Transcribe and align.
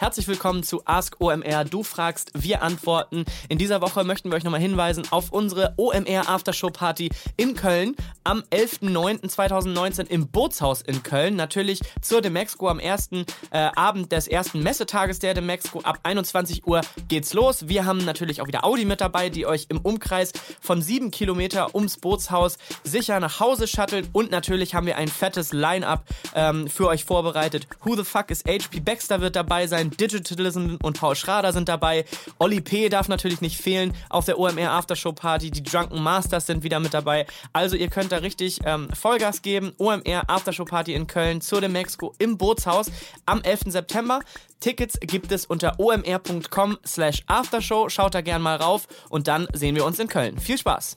Herzlich 0.00 0.28
willkommen 0.28 0.62
zu 0.62 0.82
Ask 0.84 1.16
OMR. 1.18 1.64
Du 1.64 1.82
fragst, 1.82 2.30
wir 2.32 2.62
antworten. 2.62 3.24
In 3.48 3.58
dieser 3.58 3.80
Woche 3.80 4.04
möchten 4.04 4.30
wir 4.30 4.36
euch 4.36 4.44
nochmal 4.44 4.60
hinweisen 4.60 5.02
auf 5.10 5.32
unsere 5.32 5.74
OMR 5.76 6.28
Aftershow 6.28 6.70
Party 6.70 7.10
in 7.36 7.56
Köln 7.56 7.96
am 8.22 8.44
11.09.2019 8.52 10.06
im 10.06 10.28
Bootshaus 10.28 10.82
in 10.82 11.02
Köln. 11.02 11.34
Natürlich 11.34 11.80
zur 12.00 12.22
Demexco 12.22 12.68
am 12.68 12.78
ersten 12.78 13.24
äh, 13.50 13.70
Abend 13.74 14.12
des 14.12 14.28
ersten 14.28 14.62
Messetages 14.62 15.18
der 15.18 15.34
Demexco. 15.34 15.80
Ab 15.80 15.98
21 16.04 16.64
Uhr 16.64 16.82
geht's 17.08 17.34
los. 17.34 17.66
Wir 17.66 17.84
haben 17.84 18.04
natürlich 18.04 18.40
auch 18.40 18.46
wieder 18.46 18.64
Audi 18.64 18.84
mit 18.84 19.00
dabei, 19.00 19.30
die 19.30 19.46
euch 19.46 19.66
im 19.68 19.80
Umkreis 19.80 20.32
von 20.60 20.80
sieben 20.80 21.10
Kilometer 21.10 21.74
ums 21.74 21.96
Bootshaus 21.96 22.58
sicher 22.84 23.18
nach 23.18 23.40
Hause 23.40 23.66
shuttelt. 23.66 24.10
Und 24.12 24.30
natürlich 24.30 24.76
haben 24.76 24.86
wir 24.86 24.96
ein 24.96 25.08
fettes 25.08 25.52
Line-Up 25.52 26.04
ähm, 26.36 26.68
für 26.68 26.86
euch 26.86 27.04
vorbereitet. 27.04 27.66
Who 27.82 27.96
the 27.96 28.04
fuck 28.04 28.30
is 28.30 28.44
HP 28.44 28.78
Baxter 28.78 29.20
wird 29.20 29.34
dabei 29.34 29.66
sein. 29.66 29.87
Digitalism 29.90 30.76
und 30.82 30.98
Paul 30.98 31.14
Schrader 31.14 31.52
sind 31.52 31.68
dabei. 31.68 32.04
Olli 32.38 32.60
P. 32.60 32.88
darf 32.88 33.08
natürlich 33.08 33.40
nicht 33.40 33.60
fehlen 33.60 33.94
auf 34.10 34.24
der 34.24 34.38
OMR 34.38 34.70
Aftershow 34.70 35.12
Party. 35.12 35.50
Die 35.50 35.62
Drunken 35.62 36.02
Masters 36.02 36.46
sind 36.46 36.62
wieder 36.62 36.80
mit 36.80 36.94
dabei. 36.94 37.26
Also 37.52 37.76
ihr 37.76 37.88
könnt 37.88 38.12
da 38.12 38.18
richtig 38.18 38.60
ähm, 38.64 38.88
Vollgas 38.92 39.42
geben. 39.42 39.72
OMR 39.78 40.28
Aftershow 40.28 40.64
Party 40.64 40.94
in 40.94 41.06
Köln 41.06 41.40
zur 41.40 41.60
dem 41.60 41.72
Mexiko 41.72 42.14
im 42.18 42.38
Bootshaus 42.38 42.90
am 43.26 43.42
11. 43.42 43.60
September. 43.66 44.20
Tickets 44.60 44.98
gibt 45.00 45.30
es 45.32 45.46
unter 45.46 45.78
omr.com 45.78 46.78
slash 46.84 47.22
aftershow. 47.26 47.88
Schaut 47.88 48.14
da 48.14 48.20
gern 48.20 48.42
mal 48.42 48.56
rauf 48.56 48.88
und 49.08 49.28
dann 49.28 49.46
sehen 49.52 49.76
wir 49.76 49.84
uns 49.84 49.98
in 49.98 50.08
Köln. 50.08 50.38
Viel 50.38 50.58
Spaß! 50.58 50.94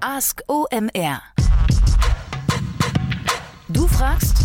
Ask 0.00 0.42
OMR. 0.48 1.20
Du 3.68 3.86
fragst, 3.86 4.39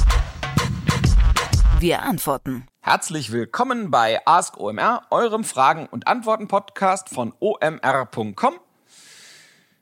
wir 1.80 2.04
antworten. 2.04 2.68
Herzlich 2.80 3.32
willkommen 3.32 3.92
bei 3.92 4.26
Ask 4.26 4.58
OMR, 4.58 5.04
eurem 5.10 5.44
Fragen- 5.44 5.88
und 5.88 6.08
Antworten-Podcast 6.08 7.10
von 7.10 7.34
omr.com. 7.40 8.56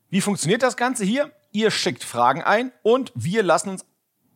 Wie 0.09 0.21
funktioniert 0.21 0.63
das 0.63 0.75
Ganze 0.75 1.05
hier? 1.05 1.31
Ihr 1.51 1.69
schickt 1.69 2.03
Fragen 2.03 2.41
ein 2.41 2.71
und 2.81 3.11
wir 3.15 3.43
lassen 3.43 3.69
uns 3.69 3.85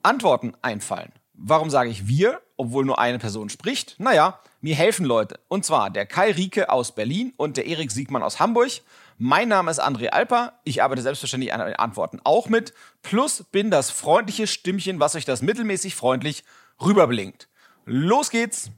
Antworten 0.03 0.53
einfallen. 0.61 1.11
Warum 1.33 1.69
sage 1.69 1.89
ich 1.89 2.07
wir, 2.07 2.41
obwohl 2.57 2.85
nur 2.85 2.99
eine 2.99 3.19
Person 3.19 3.49
spricht? 3.49 3.95
Naja, 3.99 4.39
mir 4.61 4.75
helfen 4.75 5.05
Leute. 5.05 5.39
Und 5.47 5.65
zwar 5.65 5.89
der 5.89 6.05
Kai 6.05 6.31
Rieke 6.31 6.69
aus 6.69 6.93
Berlin 6.93 7.33
und 7.37 7.57
der 7.57 7.65
Erik 7.65 7.91
Siegmann 7.91 8.23
aus 8.23 8.39
Hamburg. 8.39 8.71
Mein 9.17 9.47
Name 9.47 9.71
ist 9.71 9.81
André 9.81 10.09
Alper. 10.09 10.59
Ich 10.63 10.83
arbeite 10.83 11.01
selbstverständlich 11.01 11.53
an 11.53 11.65
den 11.65 11.75
Antworten 11.75 12.19
auch 12.23 12.49
mit. 12.49 12.73
Plus 13.01 13.43
bin 13.51 13.71
das 13.71 13.89
freundliche 13.89 14.45
Stimmchen, 14.45 14.99
was 14.99 15.15
euch 15.15 15.25
das 15.25 15.41
mittelmäßig 15.41 15.95
freundlich 15.95 16.43
rüberblinkt. 16.83 17.49
Los 17.85 18.29
geht's! 18.29 18.71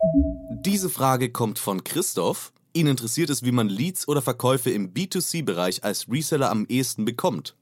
Diese 0.51 0.89
Frage 0.89 1.31
kommt 1.31 1.59
von 1.59 1.83
Christoph. 1.83 2.53
Ihn 2.73 2.87
interessiert 2.87 3.29
es, 3.29 3.43
wie 3.43 3.51
man 3.51 3.67
Leads 3.69 4.07
oder 4.07 4.21
Verkäufe 4.21 4.69
im 4.69 4.93
B2C-Bereich 4.93 5.83
als 5.83 6.07
Reseller 6.09 6.51
am 6.51 6.65
ehesten 6.67 7.05
bekommt. 7.05 7.55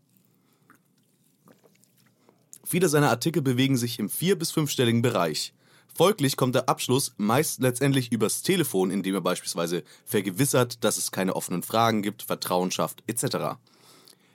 Viele 2.65 2.89
seiner 2.89 3.09
Artikel 3.09 3.41
bewegen 3.41 3.77
sich 3.77 3.97
im 3.97 4.09
vier- 4.09 4.37
bis 4.37 4.51
fünfstelligen 4.51 5.01
Bereich. 5.01 5.53
Folglich 5.95 6.35
kommt 6.35 6.53
der 6.53 6.67
Abschluss 6.67 7.13
meist 7.17 7.61
letztendlich 7.61 8.11
übers 8.11 8.41
Telefon, 8.43 8.91
indem 8.91 9.15
er 9.15 9.21
beispielsweise 9.21 9.83
vergewissert, 10.05 10.83
dass 10.83 10.97
es 10.97 11.11
keine 11.11 11.35
offenen 11.35 11.63
Fragen 11.63 12.01
gibt, 12.01 12.23
Vertrauen 12.23 12.71
schafft, 12.71 13.03
etc. 13.07 13.57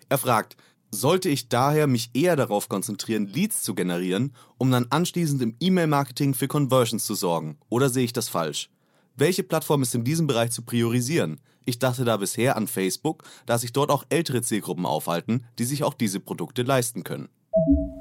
Er 0.08 0.18
fragt, 0.18 0.56
sollte 0.94 1.30
ich 1.30 1.48
daher 1.48 1.86
mich 1.86 2.10
eher 2.12 2.36
darauf 2.36 2.68
konzentrieren, 2.68 3.26
Leads 3.26 3.62
zu 3.62 3.74
generieren, 3.74 4.34
um 4.58 4.70
dann 4.70 4.86
anschließend 4.90 5.40
im 5.42 5.56
E-Mail-Marketing 5.58 6.34
für 6.34 6.48
Conversions 6.48 7.06
zu 7.06 7.14
sorgen? 7.14 7.56
Oder 7.70 7.88
sehe 7.88 8.04
ich 8.04 8.12
das 8.12 8.28
falsch? 8.28 8.68
Welche 9.16 9.42
Plattform 9.42 9.82
ist 9.82 9.94
in 9.94 10.04
diesem 10.04 10.26
Bereich 10.26 10.50
zu 10.50 10.62
priorisieren? 10.62 11.40
Ich 11.64 11.78
dachte 11.78 12.04
da 12.04 12.18
bisher 12.18 12.56
an 12.56 12.68
Facebook, 12.68 13.24
da 13.46 13.56
sich 13.56 13.72
dort 13.72 13.90
auch 13.90 14.04
ältere 14.10 14.42
Zielgruppen 14.42 14.84
aufhalten, 14.84 15.44
die 15.58 15.64
sich 15.64 15.82
auch 15.82 15.94
diese 15.94 16.20
Produkte 16.20 16.62
leisten 16.62 17.04
können. 17.04 17.28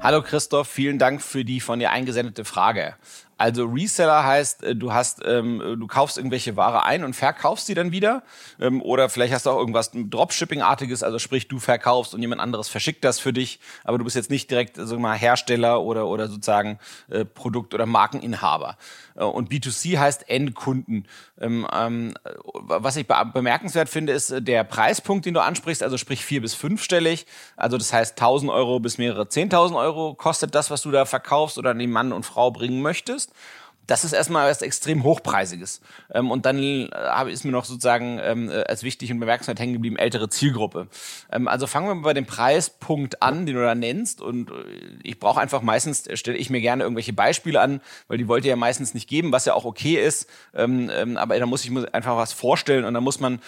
Hallo 0.00 0.22
Christoph, 0.22 0.68
vielen 0.68 0.98
Dank 0.98 1.22
für 1.22 1.44
die 1.44 1.60
von 1.60 1.78
dir 1.78 1.90
eingesendete 1.90 2.44
Frage. 2.44 2.96
Also 3.42 3.64
Reseller 3.66 4.24
heißt, 4.24 4.62
äh, 4.62 4.76
du 4.76 4.92
hast, 4.92 5.20
ähm, 5.24 5.58
du 5.80 5.88
kaufst 5.88 6.16
irgendwelche 6.16 6.56
Ware 6.56 6.84
ein 6.84 7.02
und 7.02 7.16
verkaufst 7.16 7.66
sie 7.66 7.74
dann 7.74 7.90
wieder. 7.90 8.22
Ähm, 8.60 8.80
oder 8.80 9.08
vielleicht 9.08 9.34
hast 9.34 9.46
du 9.46 9.50
auch 9.50 9.58
irgendwas 9.58 9.90
Dropshipping-artiges, 9.92 11.02
also 11.02 11.18
sprich, 11.18 11.48
du 11.48 11.58
verkaufst 11.58 12.14
und 12.14 12.20
jemand 12.20 12.40
anderes 12.40 12.68
verschickt 12.68 13.02
das 13.02 13.18
für 13.18 13.32
dich, 13.32 13.58
aber 13.82 13.98
du 13.98 14.04
bist 14.04 14.14
jetzt 14.14 14.30
nicht 14.30 14.48
direkt 14.48 14.78
wir 14.78 14.96
mal, 14.96 15.18
Hersteller 15.18 15.80
oder, 15.82 16.06
oder 16.06 16.28
sozusagen 16.28 16.78
äh, 17.10 17.24
Produkt- 17.24 17.74
oder 17.74 17.84
Markeninhaber. 17.84 18.76
Äh, 19.16 19.24
und 19.24 19.50
B2C 19.50 19.98
heißt 19.98 20.30
Endkunden. 20.30 21.08
Ähm, 21.40 21.66
ähm, 21.72 22.14
was 22.54 22.94
ich 22.94 23.08
bemerkenswert 23.08 23.88
finde, 23.88 24.12
ist 24.12 24.30
äh, 24.30 24.40
der 24.40 24.62
Preispunkt, 24.62 25.26
den 25.26 25.34
du 25.34 25.42
ansprichst, 25.42 25.82
also 25.82 25.98
sprich 25.98 26.24
vier- 26.24 26.42
bis 26.42 26.54
fünfstellig. 26.54 27.26
Also 27.56 27.76
das 27.76 27.92
heißt 27.92 28.12
1000 28.12 28.52
Euro 28.52 28.78
bis 28.78 28.98
mehrere 28.98 29.24
10.000 29.24 29.76
Euro 29.76 30.14
kostet 30.14 30.54
das, 30.54 30.70
was 30.70 30.82
du 30.82 30.92
da 30.92 31.06
verkaufst 31.06 31.58
oder 31.58 31.70
an 31.70 31.80
den 31.80 31.90
Mann 31.90 32.12
und 32.12 32.24
Frau 32.24 32.52
bringen 32.52 32.82
möchtest 32.82 33.31
das 33.86 34.04
ist 34.04 34.12
erstmal 34.12 34.48
was 34.48 34.62
extrem 34.62 35.02
hochpreisiges. 35.02 35.80
Ähm, 36.14 36.30
und 36.30 36.46
dann 36.46 36.58
äh, 36.58 37.30
ist 37.30 37.44
mir 37.44 37.50
noch 37.50 37.64
sozusagen 37.64 38.20
ähm, 38.22 38.50
äh, 38.50 38.62
als 38.64 38.82
wichtig 38.84 39.10
und 39.10 39.20
bemerkenswert 39.20 39.58
hängen 39.58 39.72
geblieben 39.72 39.96
ältere 39.96 40.28
Zielgruppe. 40.28 40.88
Ähm, 41.30 41.48
also 41.48 41.66
fangen 41.66 41.88
wir 41.88 41.94
mal 41.96 42.02
bei 42.02 42.14
dem 42.14 42.26
Preispunkt 42.26 43.22
an, 43.22 43.44
den 43.44 43.56
du 43.56 43.62
da 43.62 43.74
nennst. 43.74 44.20
Und 44.20 44.50
äh, 44.50 44.54
ich 45.02 45.18
brauche 45.18 45.40
einfach 45.40 45.62
meistens 45.62 46.08
stelle 46.14 46.38
ich 46.38 46.48
mir 46.48 46.60
gerne 46.60 46.84
irgendwelche 46.84 47.12
Beispiele 47.12 47.60
an, 47.60 47.80
weil 48.08 48.18
die 48.18 48.28
wollt 48.28 48.44
ihr 48.44 48.50
ja 48.50 48.56
meistens 48.56 48.94
nicht 48.94 49.08
geben, 49.08 49.32
was 49.32 49.44
ja 49.44 49.54
auch 49.54 49.64
okay 49.64 49.94
ist. 49.94 50.28
Ähm, 50.54 50.90
ähm, 50.94 51.16
aber 51.16 51.38
da 51.38 51.46
muss 51.46 51.64
ich 51.64 51.70
mir 51.70 51.92
einfach 51.92 52.16
was 52.16 52.32
vorstellen 52.32 52.84
und 52.84 52.94
dann 52.94 53.04
muss 53.04 53.20
man 53.20 53.40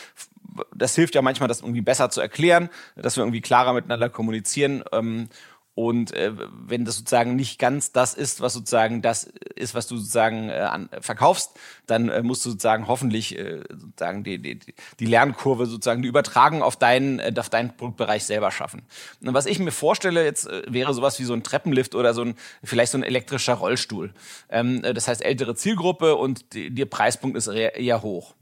das 0.75 0.95
hilft 0.95 1.17
ja 1.17 1.23
manchmal, 1.23 1.49
das 1.49 1.63
irgendwie 1.63 1.81
besser 1.81 2.11
zu 2.11 2.21
erklären, 2.21 2.69
dass 2.95 3.17
wir 3.17 3.23
irgendwie 3.23 3.41
klarer 3.41 3.73
miteinander 3.73 4.09
kommunizieren. 4.09 4.85
Ähm, 4.93 5.29
und 5.75 6.13
äh, 6.13 6.33
wenn 6.53 6.85
das 6.85 6.99
sozusagen 6.99 7.35
nicht 7.35 7.59
ganz 7.59 7.91
das 7.91 8.15
ist, 8.15 8.41
was 8.41 8.53
sozusagen 8.53 9.03
das 9.03 9.25
ist, 9.25 9.75
was 9.75 9.89
du 9.89 9.97
sozusagen 9.97 10.49
äh, 10.49 10.53
an, 10.53 10.89
verkaufst, 11.01 11.51
dann 11.87 12.09
äh, 12.09 12.23
musst 12.23 12.47
du 12.47 12.51
sozusagen 12.51 12.87
hoffentlich 12.87 13.37
äh, 13.37 13.61
sozusagen 13.69 14.23
die, 14.23 14.39
die, 14.39 14.61
die 15.01 15.07
Lernkurve 15.07 15.67
sozusagen 15.67 16.03
die 16.03 16.09
Übertragung 16.09 16.63
auf 16.63 16.77
deinen, 16.77 17.19
äh, 17.19 17.35
auf 17.37 17.51
deinen 17.51 17.77
Produktbereich 17.77 18.25
selber 18.25 18.53
schaffen. 18.53 18.83
Und 19.21 19.35
was 19.35 19.47
ich 19.47 19.59
mir 19.59 19.73
vorstelle 19.73 20.25
jetzt 20.25 20.47
äh, 20.47 20.63
wäre 20.69 20.95
sowas 20.95 21.19
wie 21.19 21.25
so 21.25 21.33
ein 21.33 21.43
Treppenlift 21.43 21.97
oder 21.97 22.15
so 22.15 22.23
ein 22.23 22.37
vielleicht 22.63 22.93
so 22.93 22.99
ein 22.99 23.03
elektrischer 23.03 23.55
Rollstuhl. 23.55 24.15
Ähm, 24.51 24.85
äh, 24.85 24.95
das 24.95 25.09
heißt 25.09 25.25
ältere 25.25 25.57
Zielgruppe 25.57 26.15
und 26.15 26.55
die, 26.55 26.73
der 26.73 26.87
Preispunkt 26.87 27.37
ist 27.37 27.49
eher 27.49 28.03
hoch. 28.03 28.35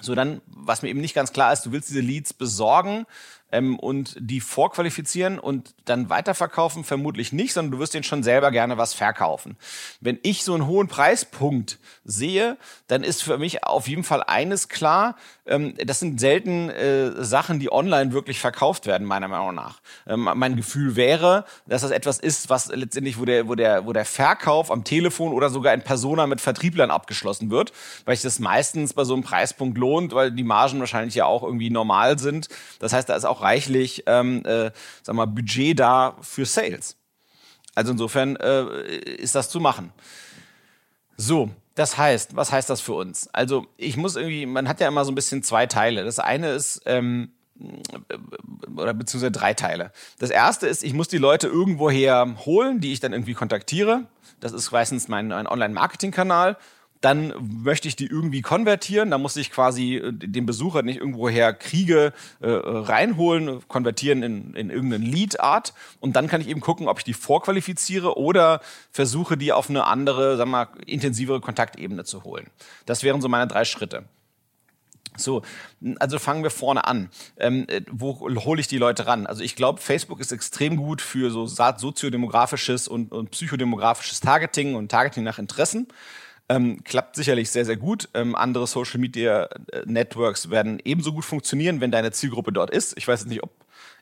So 0.00 0.14
dann, 0.14 0.40
was 0.46 0.82
mir 0.82 0.88
eben 0.88 1.00
nicht 1.00 1.14
ganz 1.14 1.32
klar 1.32 1.52
ist, 1.52 1.66
du 1.66 1.72
willst 1.72 1.88
diese 1.88 2.00
Leads 2.00 2.34
besorgen 2.34 3.06
ähm, 3.52 3.78
und 3.78 4.16
die 4.18 4.40
vorqualifizieren 4.40 5.38
und 5.38 5.74
dann 5.84 6.10
weiterverkaufen? 6.10 6.84
Vermutlich 6.84 7.32
nicht, 7.32 7.52
sondern 7.52 7.72
du 7.72 7.78
wirst 7.78 7.94
denen 7.94 8.04
schon 8.04 8.22
selber 8.22 8.50
gerne 8.50 8.78
was 8.78 8.94
verkaufen. 8.94 9.56
Wenn 10.00 10.18
ich 10.22 10.44
so 10.44 10.54
einen 10.54 10.66
hohen 10.66 10.88
Preispunkt 10.88 11.78
sehe, 12.04 12.56
dann 12.86 13.02
ist 13.02 13.22
für 13.22 13.38
mich 13.38 13.64
auf 13.64 13.88
jeden 13.88 14.04
Fall 14.04 14.22
eines 14.22 14.68
klar, 14.68 15.16
ähm, 15.46 15.74
das 15.84 16.00
sind 16.00 16.20
selten 16.20 16.70
äh, 16.70 17.24
Sachen, 17.24 17.58
die 17.60 17.72
online 17.72 18.12
wirklich 18.12 18.40
verkauft 18.40 18.86
werden, 18.86 19.06
meiner 19.06 19.28
Meinung 19.28 19.54
nach. 19.54 19.80
Ähm, 20.06 20.28
mein 20.34 20.56
Gefühl 20.56 20.96
wäre, 20.96 21.44
dass 21.66 21.82
das 21.82 21.90
etwas 21.90 22.18
ist, 22.18 22.50
was 22.50 22.68
letztendlich, 22.68 23.18
wo 23.18 23.24
der, 23.24 23.48
wo 23.48 23.54
der, 23.54 23.86
wo 23.86 23.92
der 23.92 24.04
Verkauf 24.04 24.70
am 24.70 24.84
Telefon 24.84 25.32
oder 25.32 25.50
sogar 25.50 25.72
in 25.74 25.82
Persona 25.82 26.26
mit 26.26 26.40
Vertrieblern 26.40 26.90
abgeschlossen 26.90 27.50
wird, 27.50 27.72
weil 28.04 28.16
sich 28.16 28.22
das 28.22 28.38
meistens 28.38 28.92
bei 28.92 29.04
so 29.04 29.14
einem 29.14 29.22
Preispunkt 29.22 29.78
lohnt, 29.78 30.14
weil 30.14 30.32
die 30.32 30.44
Margen 30.44 30.80
wahrscheinlich 30.80 31.14
ja 31.14 31.26
auch 31.26 31.42
irgendwie 31.42 31.70
normal 31.70 32.18
sind. 32.18 32.48
Das 32.80 32.92
heißt, 32.92 33.08
da 33.08 33.14
ist 33.14 33.24
auch 33.24 33.42
reichlich, 33.46 34.02
ähm, 34.06 34.44
äh, 34.44 34.70
sag 35.02 35.14
mal, 35.14 35.26
Budget 35.26 35.78
da 35.78 36.16
für 36.20 36.44
Sales. 36.44 36.96
Also 37.74 37.92
insofern 37.92 38.36
äh, 38.36 38.96
ist 38.96 39.34
das 39.34 39.50
zu 39.50 39.60
machen. 39.60 39.92
So, 41.16 41.50
das 41.74 41.96
heißt, 41.98 42.34
was 42.34 42.50
heißt 42.52 42.70
das 42.70 42.80
für 42.80 42.94
uns? 42.94 43.28
Also 43.32 43.66
ich 43.76 43.96
muss 43.96 44.16
irgendwie, 44.16 44.46
man 44.46 44.68
hat 44.68 44.80
ja 44.80 44.88
immer 44.88 45.04
so 45.04 45.12
ein 45.12 45.14
bisschen 45.14 45.42
zwei 45.42 45.66
Teile. 45.66 46.04
Das 46.04 46.18
eine 46.18 46.50
ist, 46.50 46.80
ähm, 46.86 47.32
oder 48.76 48.94
beziehungsweise 48.94 49.32
drei 49.32 49.54
Teile. 49.54 49.92
Das 50.18 50.30
erste 50.30 50.66
ist, 50.66 50.82
ich 50.84 50.94
muss 50.94 51.08
die 51.08 51.18
Leute 51.18 51.48
irgendwoher 51.48 52.34
holen, 52.44 52.80
die 52.80 52.92
ich 52.92 53.00
dann 53.00 53.12
irgendwie 53.12 53.34
kontaktiere. 53.34 54.06
Das 54.40 54.52
ist 54.52 54.72
meistens 54.72 55.08
mein, 55.08 55.28
mein 55.28 55.46
Online-Marketing-Kanal 55.46 56.56
dann 57.06 57.32
möchte 57.62 57.86
ich 57.86 57.94
die 57.94 58.06
irgendwie 58.06 58.42
konvertieren. 58.42 59.12
Da 59.12 59.18
muss 59.18 59.36
ich 59.36 59.52
quasi 59.52 59.94
äh, 59.94 60.12
den 60.12 60.44
Besucher 60.44 60.82
nicht 60.82 60.98
irgendwoher 60.98 61.52
kriege 61.52 62.12
äh, 62.40 62.48
reinholen, 62.50 63.60
konvertieren 63.68 64.24
in, 64.24 64.54
in 64.54 64.70
irgendeine 64.70 65.04
Lead-Art. 65.04 65.72
Und 66.00 66.16
dann 66.16 66.26
kann 66.26 66.40
ich 66.40 66.48
eben 66.48 66.60
gucken, 66.60 66.88
ob 66.88 66.98
ich 66.98 67.04
die 67.04 67.14
vorqualifiziere 67.14 68.18
oder 68.18 68.60
versuche, 68.90 69.36
die 69.36 69.52
auf 69.52 69.70
eine 69.70 69.84
andere, 69.84 70.36
sagen 70.36 70.50
wir 70.50 70.66
mal, 70.66 70.68
intensivere 70.84 71.40
Kontaktebene 71.40 72.02
zu 72.02 72.24
holen. 72.24 72.48
Das 72.86 73.04
wären 73.04 73.20
so 73.20 73.28
meine 73.28 73.46
drei 73.46 73.64
Schritte. 73.64 74.06
So, 75.16 75.42
also 76.00 76.18
fangen 76.18 76.42
wir 76.42 76.50
vorne 76.50 76.88
an. 76.88 77.08
Ähm, 77.36 77.66
äh, 77.68 77.82
wo 77.88 78.28
hole 78.44 78.60
ich 78.60 78.66
die 78.66 78.78
Leute 78.78 79.06
ran? 79.06 79.28
Also 79.28 79.44
ich 79.44 79.54
glaube, 79.54 79.80
Facebook 79.80 80.18
ist 80.18 80.32
extrem 80.32 80.76
gut 80.76 81.00
für 81.00 81.30
so 81.30 81.46
soziodemografisches 81.46 82.88
und, 82.88 83.12
und 83.12 83.30
psychodemografisches 83.30 84.18
Targeting 84.18 84.74
und 84.74 84.90
Targeting 84.90 85.22
nach 85.22 85.38
Interessen. 85.38 85.86
Ähm, 86.48 86.84
klappt 86.84 87.16
sicherlich 87.16 87.50
sehr, 87.50 87.64
sehr 87.64 87.76
gut. 87.76 88.08
Ähm, 88.14 88.36
andere 88.36 88.66
Social 88.66 89.00
Media 89.00 89.48
äh, 89.72 89.82
Networks 89.84 90.48
werden 90.48 90.80
ebenso 90.84 91.12
gut 91.12 91.24
funktionieren, 91.24 91.80
wenn 91.80 91.90
deine 91.90 92.12
Zielgruppe 92.12 92.52
dort 92.52 92.70
ist. 92.70 92.96
Ich 92.96 93.08
weiß 93.08 93.20
jetzt 93.20 93.28
nicht, 93.28 93.42
ob 93.42 93.50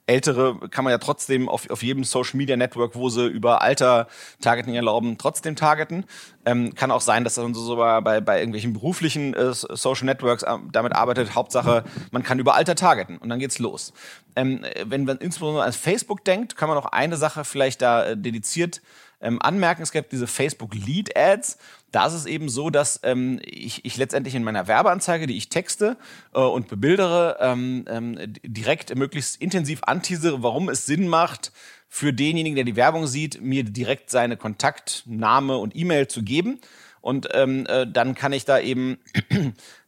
Ältere 0.06 0.58
kann 0.68 0.84
man 0.84 0.90
ja 0.90 0.98
trotzdem 0.98 1.48
auf, 1.48 1.70
auf 1.70 1.82
jedem 1.82 2.04
Social 2.04 2.36
Media 2.36 2.56
Network, 2.56 2.94
wo 2.94 3.08
sie 3.08 3.26
über 3.26 3.62
Alter 3.62 4.06
Targeting 4.40 4.74
erlauben, 4.74 5.16
trotzdem 5.16 5.56
targeten. 5.56 6.04
Ähm, 6.44 6.74
kann 6.74 6.90
auch 6.90 7.00
sein, 7.00 7.24
dass 7.24 7.38
man 7.38 7.54
so 7.54 7.76
bei, 7.76 8.20
bei 8.20 8.38
irgendwelchen 8.38 8.74
beruflichen 8.74 9.32
äh, 9.32 9.54
Social 9.54 10.04
Networks 10.04 10.42
äh, 10.42 10.58
damit 10.70 10.94
arbeitet. 10.94 11.34
Hauptsache, 11.34 11.84
man 12.10 12.22
kann 12.22 12.38
über 12.38 12.54
Alter 12.54 12.74
targeten 12.74 13.16
und 13.16 13.30
dann 13.30 13.38
geht's 13.38 13.58
los. 13.58 13.94
Ähm, 14.36 14.66
wenn 14.84 15.04
man 15.04 15.16
insbesondere 15.18 15.64
an 15.64 15.72
Facebook 15.72 16.22
denkt, 16.24 16.56
kann 16.56 16.68
man 16.68 16.76
noch 16.76 16.86
eine 16.86 17.16
Sache 17.16 17.44
vielleicht 17.44 17.80
da 17.80 18.04
äh, 18.04 18.16
dediziert 18.16 18.82
ähm, 19.22 19.40
anmerken. 19.40 19.82
Es 19.82 19.90
gibt 19.90 20.12
diese 20.12 20.26
Facebook 20.26 20.74
Lead 20.74 21.16
Ads. 21.16 21.56
Da 21.94 22.06
ist 22.06 22.14
es 22.14 22.26
eben 22.26 22.48
so, 22.48 22.70
dass 22.70 22.98
ähm, 23.04 23.40
ich, 23.44 23.84
ich 23.84 23.96
letztendlich 23.96 24.34
in 24.34 24.42
meiner 24.42 24.66
Werbeanzeige, 24.66 25.28
die 25.28 25.36
ich 25.36 25.48
texte 25.48 25.96
äh, 26.34 26.40
und 26.40 26.66
bebildere, 26.66 27.36
ähm, 27.38 27.84
ähm, 27.88 28.18
direkt 28.42 28.96
möglichst 28.96 29.40
intensiv 29.40 29.84
anteasere, 29.84 30.42
warum 30.42 30.68
es 30.68 30.86
Sinn 30.86 31.06
macht, 31.06 31.52
für 31.88 32.12
denjenigen, 32.12 32.56
der 32.56 32.64
die 32.64 32.74
Werbung 32.74 33.06
sieht, 33.06 33.40
mir 33.40 33.62
direkt 33.62 34.10
seine 34.10 34.36
Kontaktname 34.36 35.56
und 35.56 35.76
E-Mail 35.76 36.08
zu 36.08 36.24
geben. 36.24 36.58
Und 37.00 37.28
ähm, 37.32 37.64
äh, 37.66 37.86
dann 37.86 38.16
kann 38.16 38.32
ich 38.32 38.44
da 38.44 38.58
eben 38.58 38.98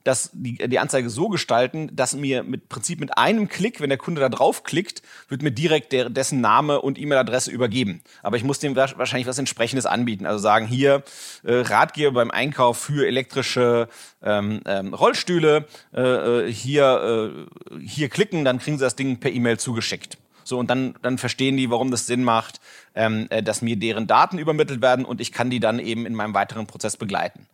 das, 0.07 0.31
die, 0.33 0.57
die 0.57 0.79
Anzeige 0.79 1.11
so 1.11 1.29
gestalten, 1.29 1.91
dass 1.93 2.15
mir 2.15 2.45
mit 2.45 2.69
Prinzip 2.69 3.01
mit 3.01 3.19
einem 3.19 3.49
Klick, 3.49 3.81
wenn 3.81 3.89
der 3.89 3.99
Kunde 3.99 4.21
da 4.21 4.29
draufklickt, 4.29 5.03
wird 5.29 5.43
mir 5.43 5.51
direkt 5.51 5.93
der, 5.93 6.11
dessen 6.11 6.41
Name 6.41 6.81
und 6.81 6.99
E-Mail-Adresse 6.99 7.51
übergeben. 7.51 8.03
Aber 8.23 8.37
ich 8.37 8.45
muss 8.45 8.61
dem 8.61 8.77
wahrscheinlich 8.77 9.27
was 9.27 9.39
entsprechendes 9.39 9.85
anbieten. 9.85 10.25
Also 10.25 10.39
sagen, 10.39 10.67
hier 10.67 11.03
äh, 11.43 11.55
Ratgeber 11.55 12.13
beim 12.13 12.31
Einkauf 12.31 12.79
für 12.79 13.07
elektrische 13.07 13.89
ähm, 14.23 14.61
ähm, 14.65 14.95
Rollstühle, 14.95 15.67
äh, 15.93 16.01
äh 16.01 16.53
hier, 16.53 17.49
äh, 17.73 17.81
hier 17.85 18.09
klicken, 18.09 18.45
dann 18.45 18.61
kriegen 18.61 18.79
sie 18.79 18.85
das 18.85 18.95
Ding 18.95 19.19
per 19.19 19.33
E-Mail 19.33 19.59
zugeschickt. 19.59 20.19
So, 20.47 20.59
und 20.61 20.71
dann, 20.71 20.95
dann 21.03 21.19
verstehen 21.19 21.57
die, 21.57 21.71
warum 21.71 21.91
das 21.91 22.07
Sinn 22.07 22.23
macht, 22.23 22.61
ähm, 22.97 23.27
äh, 23.31 23.43
dass 23.43 23.63
mir 23.63 23.77
deren 23.77 24.09
Daten 24.09 24.39
übermittelt 24.39 24.83
werden 24.83 25.05
und 25.05 25.21
ich 25.21 25.31
kann 25.31 25.51
die 25.51 25.61
dann 25.61 25.79
eben 25.79 26.07
in 26.07 26.15
meinem 26.15 26.35
weiteren 26.35 26.67
Prozess 26.67 26.97
begleiten. 26.97 27.47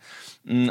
Mm, 0.45 0.71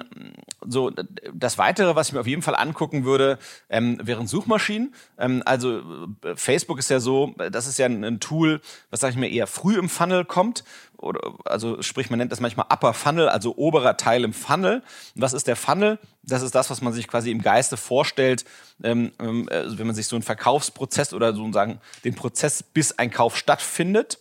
so, 0.65 0.91
das 1.33 1.57
Weitere, 1.57 1.95
was 1.95 2.07
ich 2.07 2.13
mir 2.13 2.21
auf 2.21 2.27
jeden 2.27 2.41
Fall 2.41 2.55
angucken 2.55 3.05
würde, 3.05 3.37
ähm, 3.69 3.99
wären 4.01 4.27
Suchmaschinen. 4.27 4.93
Ähm, 5.17 5.43
also 5.45 5.79
äh, 6.23 6.35
Facebook 6.35 6.79
ist 6.79 6.89
ja 6.89 6.99
so, 6.99 7.33
das 7.51 7.67
ist 7.67 7.77
ja 7.77 7.85
ein, 7.85 8.03
ein 8.03 8.19
Tool, 8.19 8.61
was 8.89 9.01
sage 9.01 9.11
ich 9.11 9.19
mir 9.19 9.29
eher 9.29 9.47
früh 9.47 9.77
im 9.77 9.89
Funnel 9.89 10.25
kommt. 10.25 10.63
Oder, 10.97 11.33
also 11.45 11.81
sprich, 11.81 12.09
man 12.09 12.19
nennt 12.19 12.31
das 12.31 12.39
manchmal 12.39 12.67
Upper 12.71 12.93
Funnel, 12.93 13.27
also 13.29 13.55
oberer 13.57 13.97
Teil 13.97 14.23
im 14.23 14.33
Funnel. 14.33 14.83
Was 15.15 15.33
ist 15.33 15.47
der 15.47 15.55
Funnel? 15.55 15.99
Das 16.23 16.43
ist 16.43 16.53
das, 16.53 16.69
was 16.69 16.81
man 16.81 16.93
sich 16.93 17.07
quasi 17.07 17.31
im 17.31 17.41
Geiste 17.41 17.75
vorstellt, 17.75 18.45
ähm, 18.83 19.11
also 19.49 19.79
wenn 19.79 19.87
man 19.87 19.95
sich 19.95 20.07
so 20.07 20.15
einen 20.15 20.23
Verkaufsprozess 20.23 21.13
oder 21.13 21.33
so 21.33 21.51
sagen, 21.51 21.79
den 22.03 22.13
Prozess, 22.13 22.61
bis 22.61 22.91
ein 22.99 23.09
Kauf 23.09 23.35
stattfindet. 23.35 24.19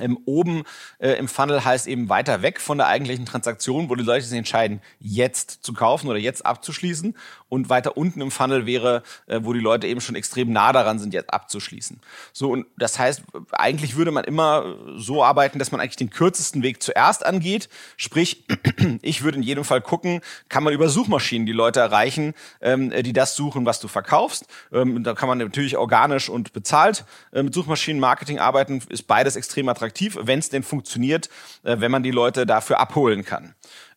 Ähm, 0.00 0.18
oben 0.24 0.64
äh, 0.98 1.12
im 1.12 1.28
Funnel 1.28 1.64
heißt 1.64 1.86
eben 1.86 2.08
weiter 2.08 2.42
weg 2.42 2.60
von 2.60 2.78
der 2.78 2.88
eigentlichen 2.88 3.26
Transaktion, 3.26 3.88
wo 3.88 3.94
die 3.94 4.04
Leute 4.04 4.24
sich 4.24 4.38
entscheiden, 4.38 4.80
jetzt 5.00 5.64
zu 5.64 5.72
kaufen 5.72 6.08
oder 6.08 6.18
jetzt 6.18 6.44
abzuschließen. 6.44 7.16
Und 7.48 7.70
weiter 7.70 7.96
unten 7.96 8.20
im 8.20 8.30
Funnel 8.30 8.66
wäre, 8.66 9.02
äh, 9.26 9.40
wo 9.42 9.52
die 9.52 9.60
Leute 9.60 9.86
eben 9.86 10.00
schon 10.00 10.14
extrem 10.14 10.52
nah 10.52 10.72
daran 10.72 10.98
sind, 10.98 11.14
jetzt 11.14 11.32
abzuschließen. 11.32 12.00
So, 12.32 12.50
und 12.50 12.66
das 12.76 12.98
heißt, 12.98 13.22
eigentlich 13.52 13.96
würde 13.96 14.10
man 14.10 14.24
immer 14.24 14.76
so 14.96 15.24
arbeiten, 15.24 15.58
dass 15.58 15.72
man 15.72 15.80
eigentlich 15.80 15.96
den 15.96 16.10
kürzesten 16.10 16.62
Weg 16.62 16.82
zuerst 16.82 17.24
angeht. 17.24 17.68
Sprich, 17.96 18.44
ich 19.02 19.22
würde 19.22 19.38
in 19.38 19.42
jedem 19.42 19.64
Fall 19.64 19.80
gucken, 19.80 20.20
kann 20.48 20.62
man 20.62 20.74
über 20.74 20.88
Suchmaschinen 20.88 21.46
die 21.46 21.52
Leute 21.52 21.80
erreichen, 21.80 22.34
ähm, 22.60 22.90
die 22.90 23.12
das 23.12 23.34
suchen, 23.34 23.64
was 23.64 23.80
du 23.80 23.88
verkaufst. 23.88 24.46
Ähm, 24.72 25.02
da 25.02 25.14
kann 25.14 25.28
man 25.28 25.38
natürlich 25.38 25.76
organisch 25.76 26.28
und 26.28 26.52
bezahlt 26.52 27.04
äh, 27.32 27.42
mit 27.42 27.54
Suchmaschinenmarketing 27.54 28.38
arbeiten, 28.38 28.82
ist 28.88 29.06
beides 29.06 29.36
extrem 29.36 29.68
attraktiv 29.68 29.87
attraktiv, 29.88 30.18
wenn 30.20 30.38
es 30.38 30.50
denn 30.50 30.62
funktioniert, 30.62 31.28
äh, 31.64 31.76
wenn 31.80 31.90
man 31.90 32.02
die 32.02 32.10
Leute 32.10 32.46
dafür 32.46 32.78
abholen 32.78 33.24
kann. 33.24 33.54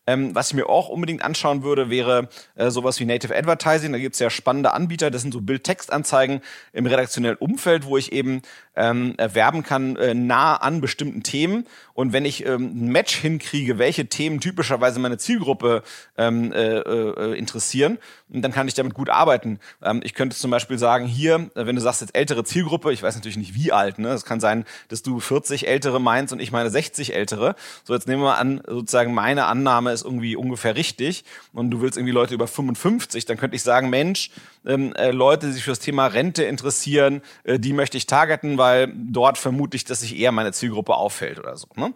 Ähm, 0.07 0.33
was 0.33 0.47
ich 0.47 0.55
mir 0.55 0.67
auch 0.67 0.89
unbedingt 0.89 1.23
anschauen 1.23 1.61
würde, 1.61 1.91
wäre 1.91 2.27
äh, 2.55 2.71
sowas 2.71 2.99
wie 2.99 3.05
Native 3.05 3.35
Advertising. 3.35 3.91
Da 3.91 3.99
gibt 3.99 4.15
es 4.15 4.19
ja 4.19 4.31
spannende 4.31 4.73
Anbieter. 4.73 5.11
Das 5.11 5.21
sind 5.21 5.31
so 5.31 5.41
Bild-Text-Anzeigen 5.41 6.41
im 6.73 6.87
redaktionellen 6.87 7.37
Umfeld, 7.37 7.85
wo 7.85 7.97
ich 7.97 8.11
eben 8.11 8.41
ähm, 8.75 9.15
erwerben 9.17 9.63
kann, 9.63 9.95
äh, 9.97 10.13
nah 10.13 10.55
an 10.55 10.81
bestimmten 10.81 11.23
Themen. 11.23 11.65
Und 11.93 12.13
wenn 12.13 12.25
ich 12.25 12.45
ähm, 12.45 12.85
ein 12.85 12.91
Match 12.91 13.15
hinkriege, 13.15 13.77
welche 13.77 14.07
Themen 14.07 14.39
typischerweise 14.39 14.99
meine 14.99 15.17
Zielgruppe 15.17 15.83
ähm, 16.17 16.51
äh, 16.53 16.77
äh, 16.79 17.37
interessieren, 17.37 17.97
dann 18.29 18.53
kann 18.53 18.67
ich 18.67 18.73
damit 18.73 18.93
gut 18.93 19.09
arbeiten. 19.09 19.59
Ähm, 19.81 20.01
ich 20.03 20.13
könnte 20.13 20.37
zum 20.37 20.51
Beispiel 20.51 20.77
sagen, 20.77 21.05
hier, 21.05 21.49
äh, 21.55 21.65
wenn 21.65 21.75
du 21.75 21.81
sagst 21.81 22.01
jetzt 22.01 22.15
ältere 22.15 22.43
Zielgruppe, 22.43 22.93
ich 22.93 23.03
weiß 23.03 23.15
natürlich 23.15 23.37
nicht 23.37 23.55
wie 23.55 23.71
alt, 23.71 23.99
ne? 23.99 24.09
Es 24.09 24.23
kann 24.25 24.39
sein, 24.39 24.65
dass 24.87 25.03
du 25.03 25.19
40 25.19 25.67
ältere 25.67 25.99
meinst 25.99 26.31
und 26.31 26.39
ich 26.39 26.51
meine 26.51 26.69
60 26.69 27.13
ältere. 27.13 27.55
So, 27.83 27.93
jetzt 27.93 28.07
nehmen 28.07 28.23
wir 28.23 28.37
an, 28.37 28.61
sozusagen 28.65 29.13
meine 29.13 29.45
Annahme 29.45 29.91
ist 29.91 30.05
irgendwie 30.05 30.35
ungefähr 30.35 30.75
richtig 30.75 31.25
und 31.51 31.71
du 31.71 31.81
willst 31.81 31.97
irgendwie 31.97 32.13
Leute 32.13 32.33
über 32.33 32.47
55, 32.47 33.25
dann 33.25 33.37
könnte 33.37 33.55
ich 33.55 33.63
sagen, 33.63 33.89
Mensch, 33.89 34.31
ähm, 34.65 34.93
äh, 34.95 35.11
Leute, 35.11 35.47
die 35.47 35.53
sich 35.53 35.63
für 35.63 35.71
das 35.71 35.79
Thema 35.79 36.07
Rente 36.07 36.43
interessieren, 36.43 37.21
äh, 37.43 37.59
die 37.59 37.73
möchte 37.73 37.97
ich 37.97 38.05
targeten, 38.05 38.57
weil 38.61 38.93
dort 38.95 39.39
vermute 39.39 39.75
ich, 39.75 39.85
dass 39.85 40.01
sich 40.01 40.15
eher 40.15 40.31
meine 40.31 40.53
Zielgruppe 40.53 40.93
auffällt 40.93 41.39
oder 41.39 41.57
so. 41.57 41.67
Ne? 41.75 41.95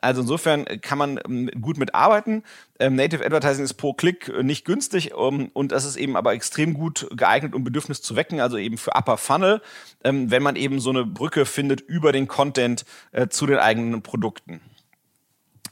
Also 0.00 0.22
insofern 0.22 0.64
kann 0.80 0.96
man 0.96 1.20
ähm, 1.26 1.50
gut 1.60 1.76
mitarbeiten. 1.76 2.42
Ähm, 2.78 2.96
Native 2.96 3.22
Advertising 3.22 3.66
ist 3.66 3.74
pro 3.74 3.92
Klick 3.92 4.28
äh, 4.28 4.42
nicht 4.42 4.64
günstig 4.64 5.12
um, 5.12 5.48
und 5.48 5.72
das 5.72 5.84
ist 5.84 5.96
eben 5.96 6.16
aber 6.16 6.32
extrem 6.32 6.72
gut 6.72 7.06
geeignet, 7.14 7.54
um 7.54 7.64
Bedürfnis 7.64 8.00
zu 8.00 8.16
wecken, 8.16 8.40
also 8.40 8.56
eben 8.56 8.78
für 8.78 8.92
Upper 8.94 9.18
Funnel, 9.18 9.60
ähm, 10.04 10.30
wenn 10.30 10.42
man 10.42 10.56
eben 10.56 10.80
so 10.80 10.88
eine 10.88 11.04
Brücke 11.04 11.44
findet 11.44 11.82
über 11.82 12.12
den 12.12 12.28
Content 12.28 12.86
äh, 13.12 13.28
zu 13.28 13.44
den 13.44 13.58
eigenen 13.58 14.00
Produkten. 14.00 14.62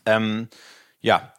Ähm, 0.05 0.49
ja, 1.01 1.33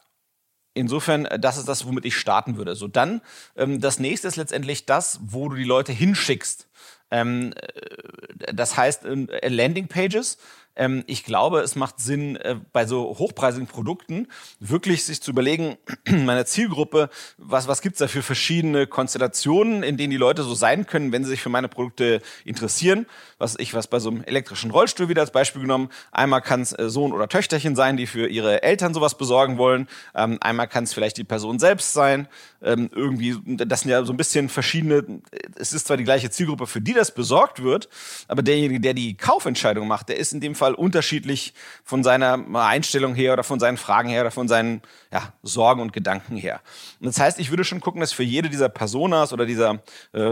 Insofern, 0.78 1.24
äh, 1.25 1.40
das 1.40 1.58
ist 1.58 1.69
das, 1.69 1.88
womit 1.88 2.06
ich 2.06 2.18
starten 2.18 2.58
würde. 2.58 2.75
So 2.75 2.90
dann, 2.90 3.22
ähm, 3.56 3.80
das 3.80 3.98
nächste 3.98 4.28
ist 4.28 4.36
letztendlich 4.36 4.86
das, 4.86 5.19
wo 5.24 5.48
du 5.48 5.56
die 5.56 5.63
Leute 5.63 5.94
hinschickst. 5.94 6.68
Ähm, 7.12 7.54
äh, 7.56 8.54
das 8.54 8.78
heißt, 8.78 9.06
äh, 9.06 9.48
Landingpages 9.48 10.38
ähm, 10.75 11.04
ich 11.07 11.24
glaube, 11.24 11.60
es 11.60 11.75
macht 11.75 12.00
Sinn, 12.00 12.36
äh, 12.38 12.56
bei 12.74 12.86
so 12.86 13.18
hochpreisigen 13.18 13.68
Produkten 13.68 14.27
wirklich 14.60 15.04
sich 15.04 15.22
zu 15.22 15.31
überlegen, 15.31 15.77
meine 16.10 16.46
Zielgruppe, 16.46 17.10
was, 17.38 17.67
was 17.67 17.82
gibt's 17.82 18.00
da 18.00 18.08
für 18.08 18.22
verschiedene 18.22 18.88
Konstellationen, 18.88 19.84
in 19.84 19.98
denen 19.98 20.12
die 20.12 20.17
Leute 20.17 20.44
so 20.44 20.53
sein 20.53 20.86
können, 20.86 21.12
wenn 21.12 21.24
sie 21.24 21.32
sich 21.32 21.41
für 21.41 21.50
meine 21.50 21.67
Produkte 21.67 22.22
interessieren. 22.44 23.05
Was 23.38 23.58
ich, 23.60 23.74
was 23.74 23.88
bei 23.88 24.00
so 24.00 24.10
einem 24.10 24.24
elektrischen 24.24 24.72
Rollstuhl 24.72 25.10
wieder 25.10 25.22
als 25.22 25.32
Beispiel 25.32 25.62
genommen. 25.62 25.89
Einmal 26.12 26.41
kann 26.41 26.62
es 26.62 26.77
äh, 26.77 26.89
Sohn 26.89 27.12
oder 27.12 27.27
Töchterchen 27.27 27.75
sein, 27.75 27.98
die 27.98 28.08
für 28.08 28.27
ihre 28.27 28.63
Eltern 28.63 28.94
sowas 28.94 29.17
besorgen 29.17 29.58
wollen. 29.58 29.88
Ähm, 30.13 30.38
einmal 30.41 30.67
kann 30.67 30.86
es 30.86 30.94
vielleicht 30.94 31.17
die 31.17 31.24
Person 31.24 31.60
selbst 31.60 31.94
sein. 31.94 32.27
Ähm, 32.62 32.89
irgendwie, 32.94 33.38
das 33.46 33.82
sind 33.82 33.91
ja 33.91 34.03
so 34.03 34.13
ein 34.13 34.17
bisschen 34.17 34.50
verschiedene, 34.50 35.22
es 35.58 35.74
ist 35.74 35.88
zwar 35.88 35.98
die 35.98 36.03
gleiche 36.03 36.29
Zielgruppe, 36.29 36.65
für 36.67 36.82
die 36.82 36.94
das 36.94 37.13
besorgt 37.13 37.62
wird, 37.62 37.89
aber 38.27 38.41
derjenige, 38.41 38.79
der 38.79 38.94
die 38.94 39.15
Kaufentscheidung 39.15 39.88
macht, 39.88 40.10
der 40.10 40.17
ist 40.17 40.34
in 40.34 40.41
dem 40.41 40.55
Fall 40.55 40.64
Fall 40.65 40.74
unterschiedlich 40.74 41.53
von 41.84 42.03
seiner 42.03 42.43
Einstellung 42.53 43.13
her 43.13 43.34
oder 43.34 43.43
von 43.43 43.60
seinen 43.60 43.77
Fragen 43.77 44.10
her 44.10 44.22
oder 44.22 44.31
von 44.31 44.48
seinen 44.48 44.81
ja, 45.12 45.31
Sorgen 45.43 45.79
und 45.81 45.93
Gedanken 45.93 46.38
her. 46.38 46.60
Und 47.00 47.05
das 47.05 47.19
heißt, 47.19 47.39
ich 47.39 47.51
würde 47.51 47.63
schon 47.63 47.81
gucken, 47.81 48.01
dass 48.01 48.10
ich 48.10 48.15
für 48.15 48.24
jede 48.24 48.50
dieser 48.50 48.69
Personas 48.69 49.31
oder 49.31 49.45
dieser 49.45 49.84
äh, 50.13 50.31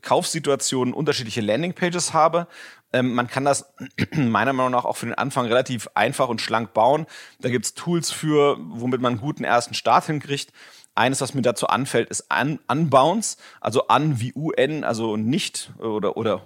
Kaufsituationen 0.00 0.94
unterschiedliche 0.94 1.42
Landingpages 1.42 2.14
habe. 2.14 2.46
Ähm, 2.94 3.14
man 3.14 3.26
kann 3.26 3.44
das 3.44 3.74
meiner 4.14 4.54
Meinung 4.54 4.72
nach 4.72 4.86
auch 4.86 4.96
für 4.96 5.06
den 5.06 5.14
Anfang 5.14 5.44
relativ 5.44 5.88
einfach 5.94 6.28
und 6.28 6.40
schlank 6.40 6.72
bauen. 6.72 7.06
Da 7.40 7.50
gibt's 7.50 7.74
Tools 7.74 8.10
für, 8.10 8.56
womit 8.58 9.02
man 9.02 9.12
einen 9.12 9.20
guten 9.20 9.44
ersten 9.44 9.74
Start 9.74 10.06
hinkriegt. 10.06 10.52
Eines, 10.94 11.20
was 11.20 11.34
mir 11.34 11.42
dazu 11.42 11.66
anfällt, 11.66 12.08
ist 12.08 12.28
Un 12.32 12.60
Unbounce, 12.68 13.36
also 13.60 13.88
an 13.88 14.18
wie 14.20 14.32
UN, 14.34 14.84
also 14.84 15.18
nicht 15.18 15.70
oder, 15.78 16.16
oder 16.16 16.40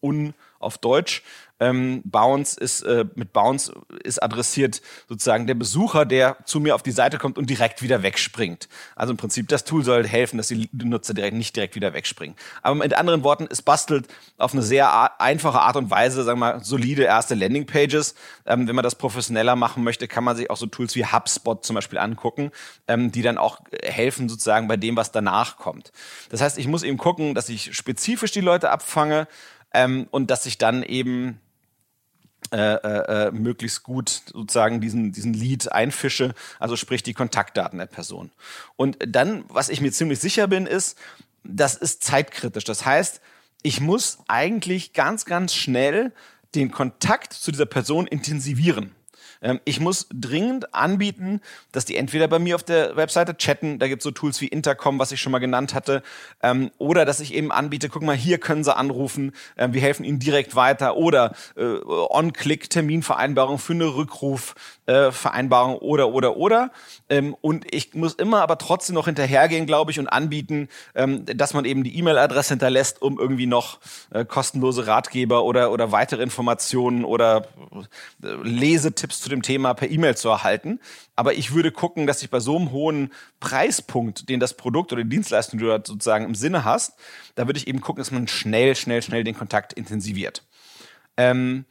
un 0.00 0.34
auf 0.58 0.78
Deutsch. 0.78 1.22
Ähm, 1.58 2.02
Bounce 2.04 2.60
ist 2.60 2.82
äh, 2.82 3.06
mit 3.14 3.32
Bounce 3.32 3.72
ist 4.02 4.22
adressiert 4.22 4.82
sozusagen 5.08 5.46
der 5.46 5.54
Besucher, 5.54 6.04
der 6.04 6.36
zu 6.44 6.60
mir 6.60 6.74
auf 6.74 6.82
die 6.82 6.90
Seite 6.90 7.16
kommt 7.16 7.38
und 7.38 7.48
direkt 7.48 7.80
wieder 7.80 8.02
wegspringt. 8.02 8.68
Also 8.94 9.12
im 9.12 9.16
Prinzip 9.16 9.48
das 9.48 9.64
Tool 9.64 9.82
soll 9.82 10.06
helfen, 10.06 10.36
dass 10.36 10.48
die 10.48 10.68
Nutzer 10.72 11.14
direkt 11.14 11.34
nicht 11.34 11.56
direkt 11.56 11.74
wieder 11.74 11.94
wegspringen. 11.94 12.36
Aber 12.60 12.74
mit 12.74 12.92
anderen 12.94 13.24
Worten, 13.24 13.48
es 13.50 13.62
bastelt 13.62 14.06
auf 14.36 14.52
eine 14.52 14.62
sehr 14.62 15.18
einfache 15.18 15.60
Art 15.60 15.76
und 15.76 15.90
Weise, 15.90 16.24
sagen 16.24 16.40
wir 16.40 16.52
mal, 16.52 16.64
solide 16.64 17.04
erste 17.04 17.34
Landingpages. 17.34 18.14
Ähm, 18.44 18.68
wenn 18.68 18.76
man 18.76 18.82
das 18.82 18.94
professioneller 18.94 19.56
machen 19.56 19.82
möchte, 19.82 20.08
kann 20.08 20.24
man 20.24 20.36
sich 20.36 20.50
auch 20.50 20.58
so 20.58 20.66
Tools 20.66 20.94
wie 20.94 21.06
HubSpot 21.06 21.64
zum 21.64 21.74
Beispiel 21.74 21.98
angucken, 21.98 22.50
ähm, 22.86 23.12
die 23.12 23.22
dann 23.22 23.38
auch 23.38 23.60
helfen 23.82 24.28
sozusagen 24.28 24.68
bei 24.68 24.76
dem, 24.76 24.96
was 24.96 25.10
danach 25.10 25.56
kommt. 25.56 25.92
Das 26.28 26.42
heißt, 26.42 26.58
ich 26.58 26.68
muss 26.68 26.82
eben 26.82 26.98
gucken, 26.98 27.34
dass 27.34 27.48
ich 27.48 27.74
spezifisch 27.74 28.32
die 28.32 28.42
Leute 28.42 28.70
abfange 28.70 29.26
ähm, 29.76 30.08
und 30.10 30.30
dass 30.30 30.46
ich 30.46 30.58
dann 30.58 30.82
eben 30.82 31.40
äh, 32.52 32.56
äh, 32.56 33.26
äh, 33.26 33.30
möglichst 33.32 33.82
gut 33.82 34.22
sozusagen 34.32 34.80
diesen, 34.80 35.12
diesen 35.12 35.34
Lead 35.34 35.70
einfische, 35.70 36.34
also 36.58 36.76
sprich 36.76 37.02
die 37.02 37.12
Kontaktdaten 37.12 37.78
der 37.78 37.86
Person. 37.86 38.30
Und 38.76 38.96
dann, 39.06 39.44
was 39.48 39.68
ich 39.68 39.80
mir 39.80 39.92
ziemlich 39.92 40.20
sicher 40.20 40.46
bin, 40.46 40.66
ist, 40.66 40.96
das 41.44 41.74
ist 41.74 42.04
zeitkritisch. 42.04 42.64
Das 42.64 42.86
heißt, 42.86 43.20
ich 43.62 43.80
muss 43.80 44.18
eigentlich 44.28 44.92
ganz, 44.92 45.24
ganz 45.24 45.54
schnell 45.54 46.12
den 46.54 46.70
Kontakt 46.70 47.32
zu 47.32 47.50
dieser 47.50 47.66
Person 47.66 48.06
intensivieren. 48.06 48.94
Ähm, 49.42 49.60
ich 49.64 49.80
muss 49.80 50.06
dringend 50.12 50.74
anbieten, 50.74 51.40
dass 51.72 51.84
die 51.84 51.96
entweder 51.96 52.28
bei 52.28 52.38
mir 52.38 52.54
auf 52.54 52.62
der 52.62 52.96
Webseite 52.96 53.36
chatten, 53.36 53.78
da 53.78 53.88
gibt 53.88 54.00
es 54.00 54.04
so 54.04 54.10
Tools 54.10 54.40
wie 54.40 54.48
Intercom, 54.48 54.98
was 54.98 55.12
ich 55.12 55.20
schon 55.20 55.32
mal 55.32 55.38
genannt 55.38 55.74
hatte, 55.74 56.02
ähm, 56.42 56.70
oder 56.78 57.04
dass 57.04 57.20
ich 57.20 57.34
eben 57.34 57.52
anbiete, 57.52 57.88
guck 57.88 58.02
mal, 58.02 58.16
hier 58.16 58.38
können 58.38 58.64
sie 58.64 58.76
anrufen, 58.76 59.32
ähm, 59.56 59.72
wir 59.72 59.80
helfen 59.80 60.04
ihnen 60.04 60.18
direkt 60.18 60.56
weiter, 60.56 60.96
oder 60.96 61.34
äh, 61.56 61.62
On-Click 61.64 62.70
Terminvereinbarung 62.70 63.58
für 63.58 63.72
eine 63.72 63.94
Rückrufvereinbarung 63.94 64.75
äh, 64.86 65.10
oder, 65.80 66.12
oder, 66.12 66.36
oder. 66.36 66.70
Ähm, 67.08 67.36
und 67.40 67.72
ich 67.72 67.94
muss 67.94 68.14
immer 68.14 68.42
aber 68.42 68.58
trotzdem 68.58 68.94
noch 68.94 69.06
hinterhergehen, 69.06 69.66
glaube 69.66 69.90
ich, 69.90 69.98
und 69.98 70.08
anbieten, 70.08 70.68
ähm, 70.94 71.24
dass 71.26 71.54
man 71.54 71.64
eben 71.64 71.84
die 71.84 71.96
E-Mail-Adresse 71.98 72.50
hinterlässt, 72.50 73.02
um 73.02 73.18
irgendwie 73.18 73.46
noch 73.46 73.78
äh, 74.10 74.24
kostenlose 74.24 74.86
Ratgeber 74.86 75.44
oder, 75.44 75.72
oder 75.72 75.92
weitere 75.92 76.22
Informationen 76.22 77.04
oder 77.04 77.46
äh, 78.22 78.28
Lesetipps 78.42 79.20
zu 79.20 79.28
dem 79.28 79.42
Thema 79.42 79.74
per 79.74 79.90
E-Mail 79.90 80.16
zu 80.16 80.28
erhalten. 80.28 80.80
Aber 81.14 81.34
ich 81.34 81.54
würde 81.54 81.72
gucken, 81.72 82.06
dass 82.06 82.22
ich 82.22 82.30
bei 82.30 82.40
so 82.40 82.56
einem 82.56 82.72
hohen 82.72 83.12
Preispunkt, 83.40 84.28
den 84.28 84.40
das 84.40 84.54
Produkt 84.54 84.92
oder 84.92 85.02
die 85.02 85.08
Dienstleistung, 85.08 85.58
die 85.58 85.64
du 85.64 85.72
sozusagen 85.72 86.24
im 86.26 86.34
Sinne 86.34 86.64
hast, 86.64 86.94
da 87.34 87.46
würde 87.46 87.58
ich 87.58 87.68
eben 87.68 87.80
gucken, 87.80 88.00
dass 88.00 88.10
man 88.10 88.28
schnell, 88.28 88.76
schnell, 88.76 89.02
schnell 89.02 89.24
den 89.24 89.36
Kontakt 89.36 89.72
intensiviert. 89.72 90.42
Ähm, 91.16 91.64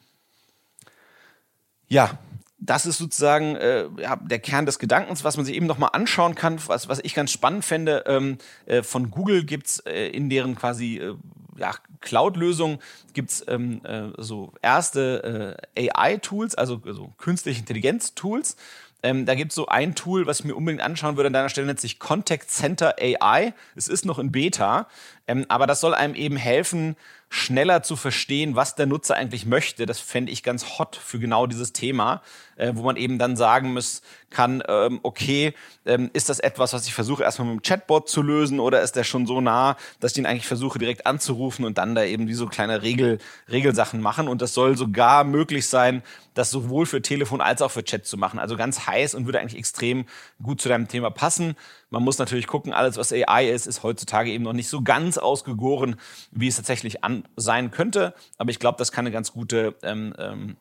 ja, 1.87 2.17
das 2.57 2.85
ist 2.85 2.97
sozusagen 2.97 3.55
äh, 3.55 3.87
ja, 3.97 4.15
der 4.15 4.39
Kern 4.39 4.65
des 4.65 4.79
Gedankens, 4.79 5.23
was 5.23 5.37
man 5.37 5.45
sich 5.45 5.55
eben 5.55 5.65
nochmal 5.65 5.89
anschauen 5.93 6.35
kann, 6.35 6.59
was, 6.67 6.87
was 6.87 6.99
ich 7.03 7.13
ganz 7.13 7.31
spannend 7.31 7.65
fände. 7.65 8.03
Ähm, 8.07 8.37
äh, 8.65 8.81
von 8.81 9.11
Google 9.11 9.43
gibt's 9.43 9.79
äh, 9.79 10.07
in 10.07 10.29
deren 10.29 10.55
quasi 10.55 10.97
äh, 10.97 11.15
ja, 11.57 11.73
Cloud-Lösung 12.01 12.79
gibt's 13.13 13.43
ähm, 13.47 13.81
äh, 13.83 14.09
so 14.17 14.53
erste 14.61 15.57
äh, 15.75 15.89
AI-Tools, 15.89 16.55
also, 16.55 16.81
also 16.85 17.13
künstliche 17.17 17.59
Intelligenz-Tools. 17.59 18.55
Ähm, 19.03 19.25
da 19.25 19.35
gibt's 19.35 19.53
so 19.53 19.67
ein 19.67 19.93
Tool, 19.93 20.25
was 20.25 20.39
ich 20.39 20.45
mir 20.45 20.55
unbedingt 20.55 20.81
anschauen 20.81 21.15
würde 21.15 21.27
an 21.27 21.33
deiner 21.33 21.49
Stelle, 21.49 21.67
nennt 21.67 21.79
sich 21.79 21.99
Contact 21.99 22.49
Center 22.49 22.95
AI. 22.99 23.53
Es 23.75 23.87
ist 23.87 24.03
noch 24.03 24.17
in 24.17 24.31
Beta, 24.31 24.87
ähm, 25.27 25.45
aber 25.49 25.67
das 25.67 25.79
soll 25.79 25.93
einem 25.93 26.15
eben 26.15 26.37
helfen, 26.37 26.95
schneller 27.29 27.83
zu 27.83 27.95
verstehen, 27.95 28.55
was 28.55 28.75
der 28.75 28.85
Nutzer 28.85 29.15
eigentlich 29.15 29.45
möchte. 29.45 29.85
Das 29.85 29.99
fände 29.99 30.31
ich 30.31 30.43
ganz 30.43 30.77
hot 30.77 30.95
für 30.95 31.19
genau 31.19 31.47
dieses 31.47 31.73
Thema, 31.73 32.21
äh, 32.55 32.71
wo 32.75 32.83
man 32.83 32.95
eben 32.95 33.17
dann 33.17 33.35
sagen 33.35 33.73
muss, 33.73 34.01
kann, 34.29 34.63
ähm, 34.67 34.99
okay, 35.03 35.53
ähm, 35.85 36.09
ist 36.13 36.29
das 36.29 36.39
etwas, 36.39 36.73
was 36.73 36.87
ich 36.87 36.93
versuche 36.93 37.23
erstmal 37.23 37.47
mit 37.47 37.57
dem 37.57 37.61
Chatbot 37.63 38.07
zu 38.07 38.21
lösen 38.21 38.59
oder 38.59 38.81
ist 38.81 38.95
der 38.95 39.03
schon 39.03 39.25
so 39.25 39.41
nah, 39.41 39.75
dass 39.99 40.13
ich 40.13 40.19
ihn 40.19 40.25
eigentlich 40.25 40.47
versuche 40.47 40.77
direkt 40.77 41.05
anzurufen 41.07 41.65
und 41.65 41.77
dann 41.77 41.95
da 41.95 42.03
eben 42.03 42.27
wie 42.27 42.33
so 42.33 42.47
kleine 42.47 42.83
Regel, 42.83 43.17
Regelsachen 43.49 44.01
machen 44.01 44.27
und 44.27 44.41
das 44.41 44.53
soll 44.53 44.77
sogar 44.77 45.23
möglich 45.23 45.67
sein, 45.67 46.03
das 46.33 46.51
sowohl 46.51 46.85
für 46.85 47.01
Telefon 47.01 47.41
als 47.41 47.61
auch 47.61 47.71
für 47.71 47.83
Chat 47.83 48.05
zu 48.05 48.17
machen. 48.17 48.39
Also 48.39 48.55
ganz 48.55 48.87
heiß 48.87 49.15
und 49.15 49.25
würde 49.25 49.39
eigentlich 49.39 49.59
extrem 49.59 50.05
gut 50.43 50.61
zu 50.61 50.69
deinem 50.69 50.87
Thema 50.87 51.09
passen. 51.09 51.55
Man 51.95 52.03
muss 52.03 52.17
natürlich 52.17 52.47
gucken, 52.47 52.73
alles 52.73 52.97
was 52.97 53.13
AI 53.13 53.47
ist, 53.47 53.67
ist 53.67 53.81
heutzutage 53.81 54.29
eben 54.29 54.43
noch 54.43 54.51
nicht 54.51 54.67
so 54.67 54.81
ganz 54.81 55.17
ausgegoren, 55.17 55.95
wie 56.29 56.49
es 56.49 56.57
tatsächlich 56.57 57.05
an 57.05 57.25
sein 57.37 57.71
könnte. 57.71 58.13
Aber 58.37 58.49
ich 58.49 58.59
glaube, 58.59 58.77
das 58.77 58.91
kann 58.91 59.05
eine 59.05 59.13
ganz 59.13 59.31
gute 59.31 59.75
ähm, 59.81 60.13
ähm, 60.17 60.57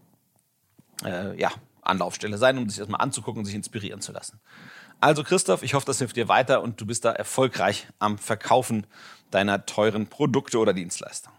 äh, 1.05 1.37
ja, 1.37 1.51
Anlaufstelle 1.83 2.39
sein, 2.39 2.57
um 2.57 2.69
sich 2.69 2.79
das 2.79 2.87
mal 2.87 2.99
anzugucken 2.99 3.41
und 3.41 3.47
sich 3.47 3.57
inspirieren 3.57 4.01
zu 4.01 4.13
lassen. 4.13 4.39
Also 5.01 5.25
Christoph, 5.25 5.65
ich 5.65 5.75
hoffe, 5.75 5.87
das 5.87 5.99
hilft 5.99 6.15
dir 6.15 6.29
weiter 6.29 6.63
und 6.63 6.81
du 6.81 6.87
bist 6.87 7.05
da 7.05 7.11
erfolgreich 7.11 7.89
am 7.99 8.17
Verkaufen 8.17 8.87
deiner 9.33 9.67
teuren 9.67 10.07
Produkte 10.07 10.59
oder 10.59 10.73
Dienstleistungen. 10.73 11.34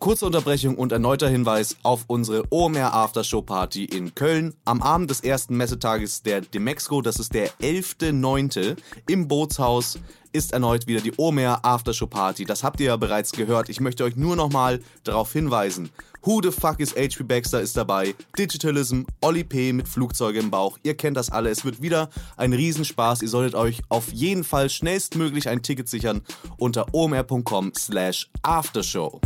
Kurze 0.00 0.24
Unterbrechung 0.24 0.76
und 0.76 0.92
erneuter 0.92 1.28
Hinweis 1.28 1.76
auf 1.82 2.04
unsere 2.06 2.44
OMR 2.48 2.94
Aftershow 2.94 3.42
Party 3.42 3.84
in 3.84 4.14
Köln. 4.14 4.54
Am 4.64 4.80
Abend 4.80 5.10
des 5.10 5.20
ersten 5.20 5.58
Messetages 5.58 6.22
der 6.22 6.40
Demexco, 6.40 7.02
das 7.02 7.18
ist 7.18 7.34
der 7.34 7.50
11.9. 7.58 8.78
im 9.08 9.28
Bootshaus, 9.28 9.98
ist 10.32 10.54
erneut 10.54 10.86
wieder 10.86 11.02
die 11.02 11.12
OMR 11.18 11.66
Aftershow 11.66 12.06
Party. 12.06 12.46
Das 12.46 12.64
habt 12.64 12.80
ihr 12.80 12.86
ja 12.86 12.96
bereits 12.96 13.32
gehört. 13.32 13.68
Ich 13.68 13.80
möchte 13.80 14.04
euch 14.04 14.16
nur 14.16 14.36
nochmal 14.36 14.80
darauf 15.04 15.34
hinweisen. 15.34 15.90
Who 16.22 16.40
the 16.42 16.50
fuck 16.50 16.80
is 16.80 16.94
HP 16.94 17.22
Baxter 17.24 17.60
ist 17.60 17.76
dabei, 17.76 18.14
Digitalism, 18.38 19.02
Oli 19.20 19.44
P. 19.44 19.74
mit 19.74 19.86
Flugzeuge 19.86 20.38
im 20.38 20.50
Bauch. 20.50 20.78
Ihr 20.82 20.96
kennt 20.96 21.18
das 21.18 21.28
alle. 21.28 21.50
Es 21.50 21.66
wird 21.66 21.82
wieder 21.82 22.08
ein 22.38 22.54
Riesenspaß. 22.54 23.20
Ihr 23.20 23.28
solltet 23.28 23.54
euch 23.54 23.82
auf 23.90 24.10
jeden 24.10 24.44
Fall 24.44 24.70
schnellstmöglich 24.70 25.50
ein 25.50 25.62
Ticket 25.62 25.90
sichern 25.90 26.22
unter 26.56 26.86
omr.com 26.94 27.72
slash 27.76 28.30
aftershow. 28.42 29.20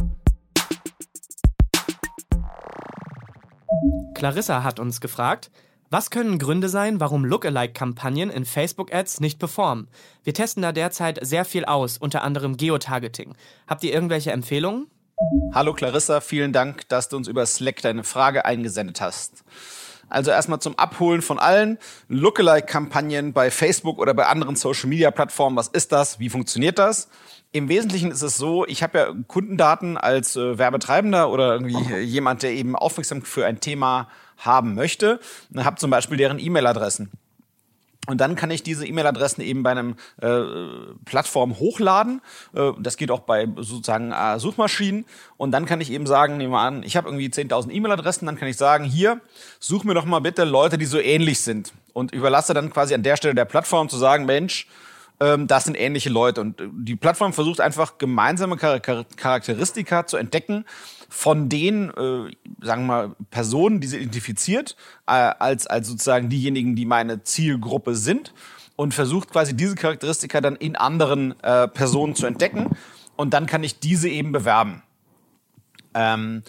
Clarissa 4.14 4.62
hat 4.62 4.80
uns 4.80 5.00
gefragt, 5.00 5.50
was 5.90 6.10
können 6.10 6.38
Gründe 6.38 6.68
sein, 6.68 6.98
warum 7.00 7.24
Lookalike-Kampagnen 7.24 8.30
in 8.30 8.44
Facebook-Ads 8.44 9.20
nicht 9.20 9.38
performen? 9.38 9.88
Wir 10.24 10.34
testen 10.34 10.62
da 10.62 10.72
derzeit 10.72 11.18
sehr 11.24 11.44
viel 11.44 11.64
aus, 11.64 11.98
unter 11.98 12.22
anderem 12.22 12.56
Geotargeting. 12.56 13.34
Habt 13.66 13.84
ihr 13.84 13.92
irgendwelche 13.92 14.32
Empfehlungen? 14.32 14.88
Hallo 15.52 15.72
Clarissa, 15.72 16.20
vielen 16.20 16.52
Dank, 16.52 16.88
dass 16.88 17.08
du 17.08 17.16
uns 17.16 17.28
über 17.28 17.46
Slack 17.46 17.82
deine 17.82 18.02
Frage 18.02 18.44
eingesendet 18.44 19.00
hast. 19.00 19.44
Also 20.08 20.30
erstmal 20.30 20.60
zum 20.60 20.78
Abholen 20.78 21.22
von 21.22 21.38
allen 21.38 21.78
Lookalike-Kampagnen 22.08 23.32
bei 23.32 23.50
Facebook 23.50 23.98
oder 23.98 24.14
bei 24.14 24.26
anderen 24.26 24.56
Social-Media-Plattformen. 24.56 25.56
Was 25.56 25.68
ist 25.68 25.92
das? 25.92 26.18
Wie 26.18 26.28
funktioniert 26.28 26.78
das? 26.78 27.08
Im 27.54 27.68
Wesentlichen 27.68 28.10
ist 28.10 28.22
es 28.22 28.36
so, 28.36 28.66
ich 28.66 28.82
habe 28.82 28.98
ja 28.98 29.14
Kundendaten 29.28 29.96
als 29.96 30.34
äh, 30.34 30.58
Werbetreibender 30.58 31.30
oder 31.30 31.52
irgendwie 31.52 31.78
jemand, 32.02 32.42
der 32.42 32.50
eben 32.50 32.74
aufmerksam 32.74 33.22
für 33.22 33.46
ein 33.46 33.60
Thema 33.60 34.08
haben 34.38 34.74
möchte. 34.74 35.20
Und 35.52 35.64
habe 35.64 35.76
zum 35.76 35.88
Beispiel 35.88 36.16
deren 36.16 36.40
E-Mail-Adressen. 36.40 37.12
Und 38.08 38.20
dann 38.20 38.34
kann 38.34 38.50
ich 38.50 38.64
diese 38.64 38.84
E-Mail-Adressen 38.84 39.40
eben 39.40 39.62
bei 39.62 39.70
einem 39.70 39.94
äh, 40.20 40.40
Plattform 41.04 41.56
hochladen. 41.60 42.22
Äh, 42.54 42.72
das 42.80 42.96
geht 42.96 43.12
auch 43.12 43.20
bei 43.20 43.46
sozusagen 43.54 44.10
äh, 44.10 44.40
Suchmaschinen. 44.40 45.04
Und 45.36 45.52
dann 45.52 45.64
kann 45.64 45.80
ich 45.80 45.92
eben 45.92 46.08
sagen, 46.08 46.36
nehmen 46.36 46.52
wir 46.52 46.58
an, 46.58 46.82
ich 46.82 46.96
habe 46.96 47.06
irgendwie 47.06 47.28
10.000 47.28 47.70
E-Mail-Adressen, 47.70 48.26
dann 48.26 48.36
kann 48.36 48.48
ich 48.48 48.56
sagen, 48.56 48.82
hier, 48.82 49.20
such 49.60 49.84
mir 49.84 49.94
doch 49.94 50.06
mal 50.06 50.18
bitte 50.18 50.42
Leute, 50.42 50.76
die 50.76 50.86
so 50.86 50.98
ähnlich 50.98 51.40
sind. 51.40 51.72
Und 51.92 52.12
überlasse 52.12 52.52
dann 52.52 52.72
quasi 52.72 52.94
an 52.94 53.04
der 53.04 53.16
Stelle 53.16 53.36
der 53.36 53.44
Plattform 53.44 53.88
zu 53.88 53.96
sagen, 53.96 54.24
Mensch, 54.24 54.66
das 55.18 55.64
sind 55.64 55.76
ähnliche 55.76 56.10
Leute. 56.10 56.40
Und 56.40 56.60
äh, 56.60 56.68
die 56.72 56.96
Plattform 56.96 57.32
versucht 57.32 57.60
einfach 57.60 57.98
gemeinsame 57.98 58.56
Charakteristika 58.56 60.06
zu 60.06 60.16
entdecken 60.16 60.64
von 61.08 61.48
den, 61.48 61.90
äh, 61.90 62.30
sagen 62.64 62.82
wir 62.82 62.86
mal, 62.86 63.16
Personen, 63.30 63.80
die 63.80 63.86
sie 63.86 63.98
identifiziert, 63.98 64.76
äh, 65.06 65.12
als, 65.12 65.66
als 65.66 65.88
sozusagen 65.88 66.28
diejenigen, 66.28 66.74
die 66.74 66.86
meine 66.86 67.22
Zielgruppe 67.22 67.94
sind 67.94 68.34
und 68.76 68.94
versucht 68.94 69.30
quasi 69.30 69.54
diese 69.54 69.76
Charakteristika 69.76 70.40
dann 70.40 70.56
in 70.56 70.76
anderen 70.76 71.38
äh, 71.42 71.68
Personen 71.68 72.14
zu 72.14 72.26
entdecken 72.26 72.76
und 73.16 73.34
dann 73.34 73.46
kann 73.46 73.62
ich 73.62 73.78
diese 73.78 74.08
eben 74.08 74.32
bewerben. 74.32 74.82
Ähm, 75.94 76.42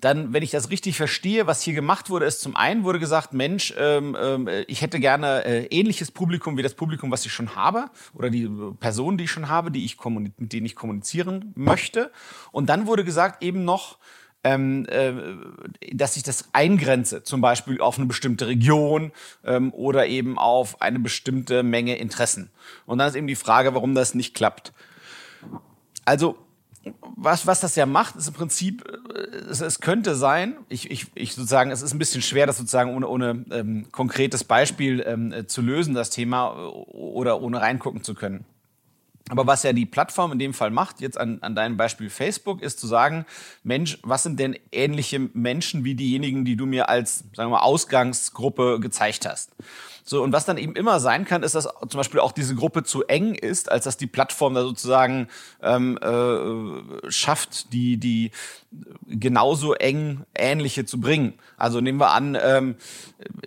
dann, 0.00 0.32
wenn 0.32 0.42
ich 0.42 0.50
das 0.50 0.70
richtig 0.70 0.96
verstehe, 0.96 1.46
was 1.46 1.62
hier 1.62 1.74
gemacht 1.74 2.10
wurde, 2.10 2.26
ist 2.26 2.40
zum 2.40 2.54
einen 2.56 2.84
wurde 2.84 2.98
gesagt, 2.98 3.32
Mensch, 3.32 3.74
ähm, 3.78 4.16
ähm, 4.20 4.48
ich 4.66 4.82
hätte 4.82 5.00
gerne 5.00 5.44
äh, 5.44 5.66
ähnliches 5.66 6.10
Publikum 6.10 6.56
wie 6.56 6.62
das 6.62 6.74
Publikum, 6.74 7.10
was 7.10 7.24
ich 7.24 7.32
schon 7.32 7.56
habe 7.56 7.90
oder 8.14 8.30
die 8.30 8.48
Personen, 8.78 9.16
die 9.18 9.24
ich 9.24 9.30
schon 9.30 9.48
habe, 9.48 9.70
die 9.70 9.84
ich 9.84 9.96
mit 10.04 10.52
denen 10.52 10.66
ich 10.66 10.76
kommunizieren 10.76 11.52
möchte. 11.54 12.10
Und 12.52 12.68
dann 12.68 12.86
wurde 12.86 13.04
gesagt 13.04 13.42
eben 13.42 13.64
noch, 13.64 13.98
ähm, 14.44 14.86
äh, 14.88 15.12
dass 15.92 16.16
ich 16.16 16.22
das 16.22 16.50
eingrenze, 16.52 17.24
zum 17.24 17.40
Beispiel 17.40 17.80
auf 17.80 17.98
eine 17.98 18.06
bestimmte 18.06 18.46
Region 18.46 19.12
ähm, 19.44 19.72
oder 19.72 20.06
eben 20.06 20.38
auf 20.38 20.80
eine 20.82 20.98
bestimmte 20.98 21.62
Menge 21.62 21.96
Interessen. 21.96 22.50
Und 22.84 22.98
dann 22.98 23.08
ist 23.08 23.16
eben 23.16 23.26
die 23.26 23.34
Frage, 23.34 23.74
warum 23.74 23.94
das 23.94 24.14
nicht 24.14 24.34
klappt. 24.34 24.72
Also 26.04 26.38
was, 27.16 27.46
was 27.46 27.60
das 27.60 27.76
ja 27.76 27.86
macht, 27.86 28.16
ist 28.16 28.28
im 28.28 28.34
Prinzip, 28.34 28.84
äh, 29.14 29.36
es, 29.50 29.60
es 29.60 29.80
könnte 29.80 30.14
sein, 30.14 30.56
ich, 30.68 30.90
ich, 30.90 31.06
ich 31.14 31.34
sozusagen, 31.34 31.70
es 31.70 31.82
ist 31.82 31.92
ein 31.92 31.98
bisschen 31.98 32.22
schwer, 32.22 32.46
das 32.46 32.58
sozusagen 32.58 32.94
ohne, 32.94 33.08
ohne 33.08 33.44
ähm, 33.50 33.86
konkretes 33.92 34.44
Beispiel 34.44 35.02
ähm, 35.06 35.32
äh, 35.32 35.46
zu 35.46 35.62
lösen, 35.62 35.94
das 35.94 36.10
Thema, 36.10 36.54
äh, 36.56 36.68
oder 36.92 37.40
ohne 37.42 37.60
reingucken 37.60 38.02
zu 38.02 38.14
können. 38.14 38.44
Aber 39.28 39.46
was 39.46 39.64
ja 39.64 39.72
die 39.72 39.86
Plattform 39.86 40.32
in 40.32 40.38
dem 40.38 40.54
Fall 40.54 40.70
macht, 40.70 41.00
jetzt 41.00 41.18
an, 41.18 41.38
an 41.40 41.56
deinem 41.56 41.76
Beispiel 41.76 42.10
Facebook, 42.10 42.62
ist 42.62 42.78
zu 42.78 42.86
sagen, 42.86 43.26
Mensch, 43.64 43.98
was 44.02 44.22
sind 44.22 44.38
denn 44.38 44.56
ähnliche 44.70 45.18
Menschen 45.18 45.82
wie 45.82 45.96
diejenigen, 45.96 46.44
die 46.44 46.54
du 46.56 46.64
mir 46.64 46.88
als, 46.88 47.24
sagen 47.34 47.50
wir 47.50 47.56
mal, 47.56 47.62
Ausgangsgruppe 47.62 48.78
gezeigt 48.78 49.26
hast? 49.26 49.50
So, 50.04 50.22
und 50.22 50.32
was 50.32 50.44
dann 50.44 50.56
eben 50.56 50.76
immer 50.76 51.00
sein 51.00 51.24
kann, 51.24 51.42
ist, 51.42 51.56
dass 51.56 51.64
zum 51.64 51.98
Beispiel 51.98 52.20
auch 52.20 52.30
diese 52.30 52.54
Gruppe 52.54 52.84
zu 52.84 53.02
eng 53.06 53.34
ist, 53.34 53.72
als 53.72 53.82
dass 53.82 53.96
die 53.96 54.06
Plattform 54.06 54.54
da 54.54 54.62
sozusagen 54.62 55.26
ähm, 55.60 55.98
äh, 56.00 57.10
schafft, 57.10 57.72
die, 57.72 57.96
die 57.96 58.30
genauso 59.08 59.74
eng 59.74 60.22
ähnliche 60.36 60.84
zu 60.84 61.00
bringen. 61.00 61.34
Also 61.56 61.80
nehmen 61.80 61.98
wir 61.98 62.12
an, 62.12 62.38
ähm, 62.40 62.76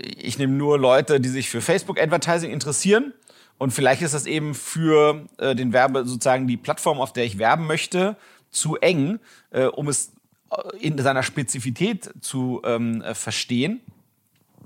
ich 0.04 0.38
nehme 0.38 0.52
nur 0.52 0.78
Leute, 0.78 1.22
die 1.22 1.30
sich 1.30 1.50
für 1.50 1.62
Facebook-Advertising 1.62 2.52
interessieren 2.52 3.14
und 3.60 3.72
vielleicht 3.72 4.02
ist 4.02 4.14
das 4.14 4.26
eben 4.26 4.56
für 4.56 5.28
äh, 5.38 5.54
den 5.54 5.74
Werbe 5.74 6.06
sozusagen 6.06 6.48
die 6.48 6.58
Plattform, 6.58 7.00
auf 7.00 7.14
der 7.14 7.26
ich 7.26 7.38
werben 7.38 7.68
möchte, 7.68 8.16
zu 8.50 8.78
eng, 8.78 9.20
äh, 9.52 9.66
um 9.66 9.90
es 9.90 10.14
äh, 10.50 10.78
in 10.78 10.98
seiner 10.98 11.24
Spezifität 11.24 12.10
zu 12.22 12.62
ähm, 12.64 13.02
äh, 13.02 13.14
verstehen. 13.14 13.82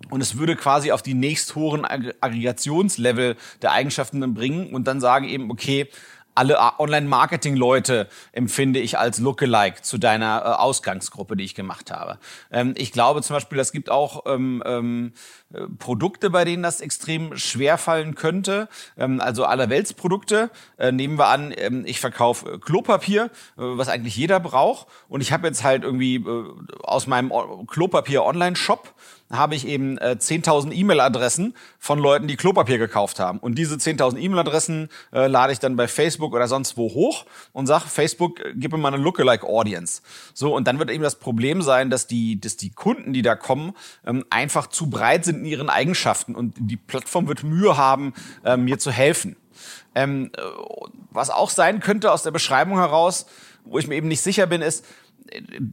Und 0.10 0.22
es 0.22 0.38
würde 0.38 0.56
quasi 0.56 0.92
auf 0.92 1.02
die 1.02 1.16
nächsthohen 1.16 1.86
Aggregationslevel 1.86 3.36
der 3.62 3.72
Eigenschaften 3.72 4.34
bringen 4.34 4.74
und 4.74 4.86
dann 4.86 5.02
sagen 5.02 5.28
eben, 5.28 5.50
okay, 5.50 5.90
alle 6.36 6.60
Online-Marketing-Leute 6.80 8.08
empfinde 8.32 8.80
ich 8.80 8.98
als 8.98 9.20
Lookalike 9.20 9.82
zu 9.82 9.98
deiner 9.98 10.42
äh, 10.44 10.50
Ausgangsgruppe, 10.50 11.36
die 11.38 11.44
ich 11.44 11.56
gemacht 11.56 11.92
habe. 11.92 12.18
Ähm, 12.52 12.74
ich 12.78 12.92
glaube 12.92 13.22
zum 13.22 13.36
Beispiel, 13.36 13.60
es 13.60 13.72
gibt 13.72 13.90
auch 13.90 14.24
ähm, 14.26 14.64
ähm, 14.66 15.14
äh, 15.54 15.68
Produkte, 15.78 16.30
bei 16.30 16.46
denen 16.46 16.64
das 16.64 16.82
extrem 16.82 17.38
schwer 17.38 17.78
fallen 17.78 18.16
könnte. 18.16 18.68
Ähm, 18.98 19.22
also 19.22 19.46
allerweltsprodukte. 19.46 20.50
Äh, 20.78 20.92
nehmen 20.92 21.18
wir 21.18 21.28
an, 21.28 21.54
ähm, 21.56 21.84
ich 21.86 22.00
verkaufe 22.00 22.60
Klopapier, 22.60 23.26
äh, 23.26 23.30
was 23.56 23.90
eigentlich 23.90 24.16
jeder 24.16 24.40
braucht. 24.40 24.88
Und 25.08 25.22
ich 25.22 25.32
habe 25.32 25.48
jetzt 25.48 25.64
halt 25.64 25.84
irgendwie 25.84 26.16
äh, 26.16 26.46
aus 26.84 27.08
meinem 27.08 27.32
Klopapier-Online-Shop 27.68 28.94
habe 29.34 29.56
ich 29.56 29.68
eben 29.68 29.98
äh, 29.98 30.16
10.000 30.20 30.72
E-Mail-Adressen 30.72 31.56
von 31.80 32.00
Leuten, 32.00 32.28
die 32.28 32.36
Klopapier 32.36 32.78
gekauft 32.78 33.20
haben. 33.20 33.40
Und 33.40 33.56
diese 33.56 33.76
10.000 33.76 34.18
E-Mail-Adressen 34.18 34.90
äh, 35.12 35.28
lade 35.28 35.54
ich 35.54 35.60
dann 35.60 35.76
bei 35.76 35.88
Facebook 35.88 36.34
oder 36.34 36.48
sonst 36.48 36.78
wo 36.78 36.94
hoch 36.94 37.26
und 37.52 37.68
sage, 37.68 37.86
Facebook, 37.88 38.40
äh, 38.40 38.54
gib 38.56 38.72
mir 38.72 38.78
mal 38.78 38.94
eine 38.94 39.04
Lookalike-Audience. 39.04 40.02
So, 40.34 40.56
und 40.56 40.68
dann 40.68 40.80
wird 40.80 40.92
eben 40.92 41.04
das 41.04 41.16
Problem 41.16 41.62
sein, 41.62 41.90
dass 41.90 42.08
die, 42.08 42.40
dass 42.40 42.58
die 42.58 42.70
Kunden, 42.70 43.14
die 43.14 43.22
da 43.22 43.36
kommen, 43.36 43.74
ähm, 44.06 44.24
einfach 44.30 44.68
zu 44.68 44.90
breit 44.90 45.26
sind 45.26 45.40
in 45.40 45.46
ihren 45.46 45.70
Eigenschaften 45.70 46.36
und 46.36 46.56
die 46.60 46.78
Plattform 46.78 47.28
wird 47.28 47.44
Mühe 47.44 47.78
haben, 47.78 48.14
äh, 48.46 48.58
mir 48.58 48.80
zu 48.80 48.92
helfen. 48.92 49.36
Ähm, 49.96 50.32
äh, 50.38 50.42
was 51.12 51.30
auch 51.30 51.50
sein 51.50 51.80
könnte 51.80 52.12
aus 52.12 52.24
der 52.24 52.32
Beschreibung 52.32 52.78
heraus, 52.78 53.26
wo 53.66 53.80
ich 53.80 53.88
mir 53.88 53.96
eben 53.96 54.08
nicht 54.08 54.22
sicher 54.22 54.48
bin, 54.48 54.62
ist, 54.62 54.86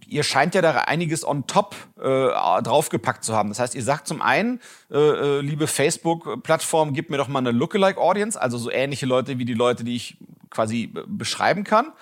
ihr 0.06 0.22
scheint 0.22 0.54
ja 0.54 0.62
da 0.62 0.72
einiges 0.72 1.26
on 1.26 1.46
top 1.46 1.76
äh, 1.98 2.02
draufgepackt 2.02 3.24
zu 3.24 3.34
haben. 3.34 3.48
Das 3.48 3.58
heißt, 3.58 3.74
ihr 3.74 3.82
sagt 3.82 4.06
zum 4.06 4.22
einen, 4.22 4.60
äh, 4.90 4.98
äh, 4.98 5.40
liebe 5.40 5.66
Facebook-Plattform, 5.66 6.92
gib 6.92 7.10
mir 7.10 7.16
doch 7.16 7.28
mal 7.28 7.40
eine 7.40 7.52
Lookalike-Audience, 7.52 8.40
also 8.40 8.58
so 8.58 8.70
ähnliche 8.70 9.06
Leute 9.06 9.38
wie 9.38 9.44
die 9.44 9.54
Leute, 9.54 9.84
die 9.84 9.96
ich 9.96 10.16
quasi 10.50 10.92
beschreiben 11.06 11.64
kann. 11.64 11.92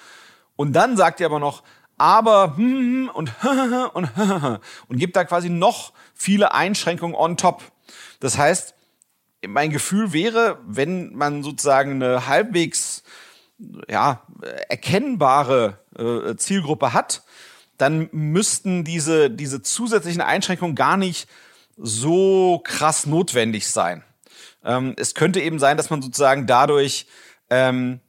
Und 0.57 0.73
dann 0.73 0.97
sagt 0.97 1.21
ihr 1.21 1.26
aber 1.26 1.38
noch, 1.38 1.62
aber 1.97 2.57
hm, 2.57 3.09
hm, 3.09 3.11
und 3.12 3.33
und 3.95 4.11
und 4.88 4.99
gibt 4.99 5.17
da 5.17 5.25
quasi 5.25 5.50
noch 5.50 5.93
viele 6.14 6.55
Einschränkungen 6.55 7.17
on 7.17 7.37
top. 7.37 7.62
Das 8.21 8.38
heißt, 8.38 8.75
mein 9.47 9.71
Gefühl 9.71 10.12
wäre, 10.12 10.59
wenn 10.67 11.14
man 11.14 11.43
sozusagen 11.43 12.02
eine 12.02 12.26
halbwegs 12.26 12.98
ja, 13.88 14.23
erkennbare 14.69 15.79
äh, 15.97 16.37
Zielgruppe 16.37 16.93
hat, 16.93 17.23
dann 17.77 18.09
müssten 18.12 18.85
diese, 18.85 19.31
diese 19.31 19.62
zusätzlichen 19.62 20.21
Einschränkungen 20.21 20.75
gar 20.75 20.97
nicht 20.97 21.29
so 21.77 22.61
krass 22.65 23.07
notwendig 23.07 23.69
sein. 23.69 24.05
Ähm, 24.65 24.95
es 24.97 25.15
könnte 25.15 25.41
eben 25.41 25.59
sein, 25.59 25.77
dass 25.77 25.91
man 25.91 26.03
sozusagen 26.03 26.47
dadurch 26.47 27.07
ähm, 27.50 28.00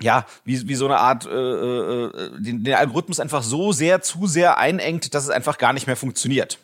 ja, 0.00 0.26
wie, 0.44 0.66
wie 0.66 0.74
so 0.74 0.86
eine 0.86 0.98
Art 0.98 1.26
äh, 1.26 1.30
äh, 1.30 2.40
den, 2.40 2.64
den 2.64 2.74
Algorithmus 2.74 3.20
einfach 3.20 3.42
so 3.42 3.72
sehr 3.72 4.00
zu 4.00 4.26
sehr 4.26 4.58
einengt, 4.58 5.14
dass 5.14 5.24
es 5.24 5.30
einfach 5.30 5.58
gar 5.58 5.72
nicht 5.72 5.86
mehr 5.86 5.96
funktioniert. 5.96 6.58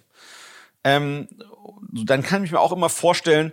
Ähm, 0.87 1.27
dann 1.93 2.23
kann 2.23 2.45
ich 2.45 2.53
mir 2.53 2.61
auch 2.61 2.73
immer 2.73 2.89
vorstellen, 2.89 3.53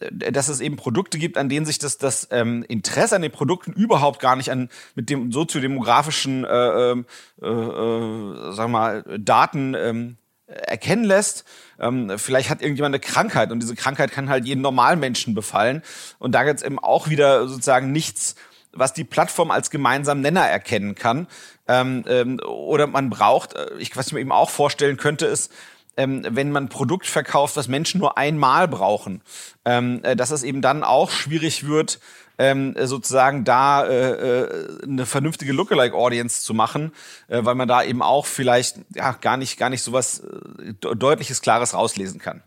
äh, 0.00 0.30
dass 0.30 0.48
es 0.48 0.60
eben 0.60 0.76
Produkte 0.76 1.18
gibt, 1.18 1.38
an 1.38 1.48
denen 1.48 1.64
sich 1.64 1.78
das, 1.78 1.96
das 1.96 2.28
ähm, 2.30 2.62
Interesse 2.68 3.16
an 3.16 3.22
den 3.22 3.32
Produkten 3.32 3.72
überhaupt 3.72 4.20
gar 4.20 4.36
nicht 4.36 4.50
an 4.50 4.68
mit 4.94 5.08
dem 5.08 5.32
soziodemografischen, 5.32 6.44
äh, 6.44 6.48
ähm, 6.92 7.06
äh, 7.42 7.46
äh, 7.46 8.52
sag 8.52 8.68
mal, 8.68 9.02
Daten 9.18 9.74
ähm, 9.74 10.16
erkennen 10.46 11.04
lässt. 11.04 11.44
Ähm, 11.80 12.18
vielleicht 12.18 12.50
hat 12.50 12.60
irgendjemand 12.60 12.94
eine 12.94 13.00
Krankheit 13.00 13.50
und 13.50 13.60
diese 13.60 13.74
Krankheit 13.74 14.12
kann 14.12 14.28
halt 14.28 14.44
jeden 14.44 14.60
normalen 14.60 15.00
Menschen 15.00 15.34
befallen. 15.34 15.82
Und 16.18 16.32
da 16.32 16.44
gibt 16.44 16.58
es 16.58 16.66
eben 16.66 16.78
auch 16.78 17.08
wieder 17.08 17.48
sozusagen 17.48 17.92
nichts, 17.92 18.34
was 18.72 18.92
die 18.92 19.04
Plattform 19.04 19.50
als 19.50 19.70
gemeinsamen 19.70 20.20
Nenner 20.20 20.46
erkennen 20.46 20.94
kann. 20.94 21.28
Ähm, 21.66 22.04
ähm, 22.06 22.40
oder 22.46 22.86
man 22.86 23.08
braucht, 23.08 23.54
äh, 23.54 23.70
ich 23.78 23.96
was 23.96 24.08
ich 24.08 24.12
mir 24.12 24.20
eben 24.20 24.32
auch 24.32 24.50
vorstellen 24.50 24.98
könnte, 24.98 25.24
ist, 25.26 25.50
ähm, 25.96 26.24
wenn 26.28 26.50
man 26.50 26.64
ein 26.64 26.68
Produkt 26.68 27.06
verkauft, 27.06 27.56
was 27.56 27.68
Menschen 27.68 28.00
nur 28.00 28.18
einmal 28.18 28.68
brauchen, 28.68 29.22
ähm, 29.64 30.00
äh, 30.02 30.16
dass 30.16 30.30
es 30.30 30.42
eben 30.42 30.62
dann 30.62 30.84
auch 30.84 31.10
schwierig 31.10 31.66
wird, 31.66 32.00
ähm, 32.38 32.74
sozusagen 32.80 33.44
da 33.44 33.84
äh, 33.84 34.42
äh, 34.42 34.82
eine 34.82 35.06
vernünftige 35.06 35.52
Lookalike-Audience 35.52 36.42
zu 36.42 36.52
machen, 36.52 36.92
äh, 37.28 37.44
weil 37.44 37.54
man 37.54 37.68
da 37.68 37.82
eben 37.82 38.02
auch 38.02 38.26
vielleicht 38.26 38.78
ja 38.94 39.12
gar 39.12 39.36
nicht 39.36 39.56
gar 39.56 39.70
nicht 39.70 39.82
sowas 39.82 40.22
äh, 40.58 40.72
deutliches 40.96 41.42
Klares 41.42 41.74
rauslesen 41.74 42.20
kann. 42.20 42.42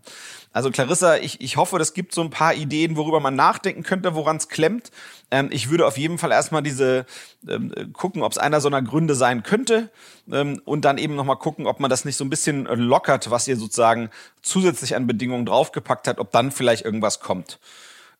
Also 0.57 0.71
Clarissa, 0.71 1.17
ich, 1.17 1.39
ich 1.39 1.55
hoffe, 1.55 1.77
das 1.77 1.93
gibt 1.93 2.15
so 2.15 2.21
ein 2.21 2.31
paar 2.31 2.55
Ideen, 2.55 2.97
worüber 2.97 3.19
man 3.19 3.35
nachdenken 3.35 3.83
könnte, 3.83 4.15
woran 4.15 4.37
es 4.37 4.49
klemmt. 4.49 4.89
Ähm, 5.29 5.49
ich 5.51 5.69
würde 5.69 5.85
auf 5.85 5.99
jeden 5.99 6.17
Fall 6.17 6.31
erstmal 6.31 6.63
diese 6.63 7.05
ähm, 7.47 7.93
gucken, 7.93 8.23
ob 8.23 8.31
es 8.31 8.39
einer 8.39 8.59
so 8.59 8.67
einer 8.67 8.81
Gründe 8.81 9.13
sein 9.13 9.43
könnte 9.43 9.91
ähm, 10.31 10.59
und 10.65 10.83
dann 10.83 10.97
eben 10.97 11.15
nochmal 11.15 11.35
gucken, 11.35 11.67
ob 11.67 11.79
man 11.79 11.91
das 11.91 12.05
nicht 12.05 12.15
so 12.15 12.25
ein 12.25 12.31
bisschen 12.31 12.65
lockert, 12.65 13.29
was 13.29 13.47
ihr 13.47 13.55
sozusagen 13.55 14.09
zusätzlich 14.41 14.95
an 14.95 15.05
Bedingungen 15.05 15.45
draufgepackt 15.45 16.07
hat, 16.07 16.17
ob 16.17 16.31
dann 16.31 16.49
vielleicht 16.49 16.83
irgendwas 16.83 17.19
kommt. 17.19 17.59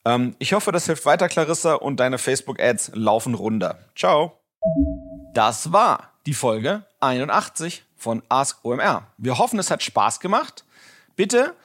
Ähm, 0.05 0.35
ich 0.37 0.53
hoffe, 0.53 0.71
das 0.71 0.85
hilft 0.85 1.07
weiter, 1.07 1.29
Clarissa, 1.29 1.73
und 1.73 1.99
deine 1.99 2.19
Facebook-Ads 2.19 2.91
laufen 2.93 3.33
runter. 3.33 3.79
Ciao. 3.95 4.37
Das 5.33 5.73
war 5.73 6.11
die 6.27 6.35
Folge 6.35 6.83
81 6.99 7.83
von 7.95 8.21
Ask 8.29 8.63
OMR. 8.63 9.07
Wir 9.17 9.39
hoffen, 9.39 9.57
es 9.57 9.71
hat 9.71 9.81
Spaß 9.81 10.19
gemacht. 10.19 10.65
Bitte 11.15 11.55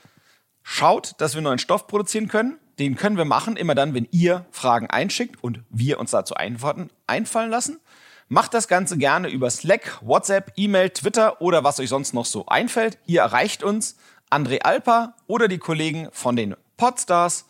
Schaut, 0.62 1.14
dass 1.18 1.34
wir 1.34 1.42
neuen 1.42 1.58
Stoff 1.58 1.86
produzieren 1.86 2.28
können. 2.28 2.58
Den 2.78 2.96
können 2.96 3.16
wir 3.16 3.24
machen, 3.24 3.56
immer 3.56 3.74
dann, 3.74 3.94
wenn 3.94 4.08
ihr 4.10 4.46
Fragen 4.50 4.88
einschickt 4.88 5.42
und 5.42 5.60
wir 5.70 6.00
uns 6.00 6.12
dazu 6.12 6.34
Antworten 6.34 6.90
einfallen 7.06 7.50
lassen. 7.50 7.80
Macht 8.28 8.54
das 8.54 8.66
Ganze 8.66 8.96
gerne 8.96 9.28
über 9.28 9.50
Slack, 9.50 9.98
WhatsApp, 10.00 10.52
E-Mail, 10.56 10.90
Twitter 10.90 11.42
oder 11.42 11.64
was 11.64 11.80
euch 11.80 11.90
sonst 11.90 12.14
noch 12.14 12.24
so 12.24 12.46
einfällt. 12.46 12.98
Ihr 13.06 13.20
erreicht 13.20 13.62
uns, 13.62 13.96
André 14.30 14.62
Alper 14.62 15.14
oder 15.26 15.48
die 15.48 15.58
Kollegen 15.58 16.08
von 16.12 16.34
den 16.36 16.56
Podstars 16.78 17.46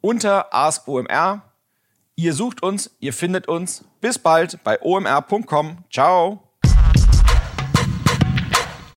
unter 0.00 0.54
AskOMR. 0.54 1.42
Ihr 2.14 2.32
sucht 2.32 2.62
uns, 2.62 2.94
ihr 3.00 3.12
findet 3.12 3.48
uns. 3.48 3.84
Bis 4.00 4.18
bald 4.18 4.62
bei 4.62 4.80
omr.com. 4.80 5.78
Ciao. 5.90 6.43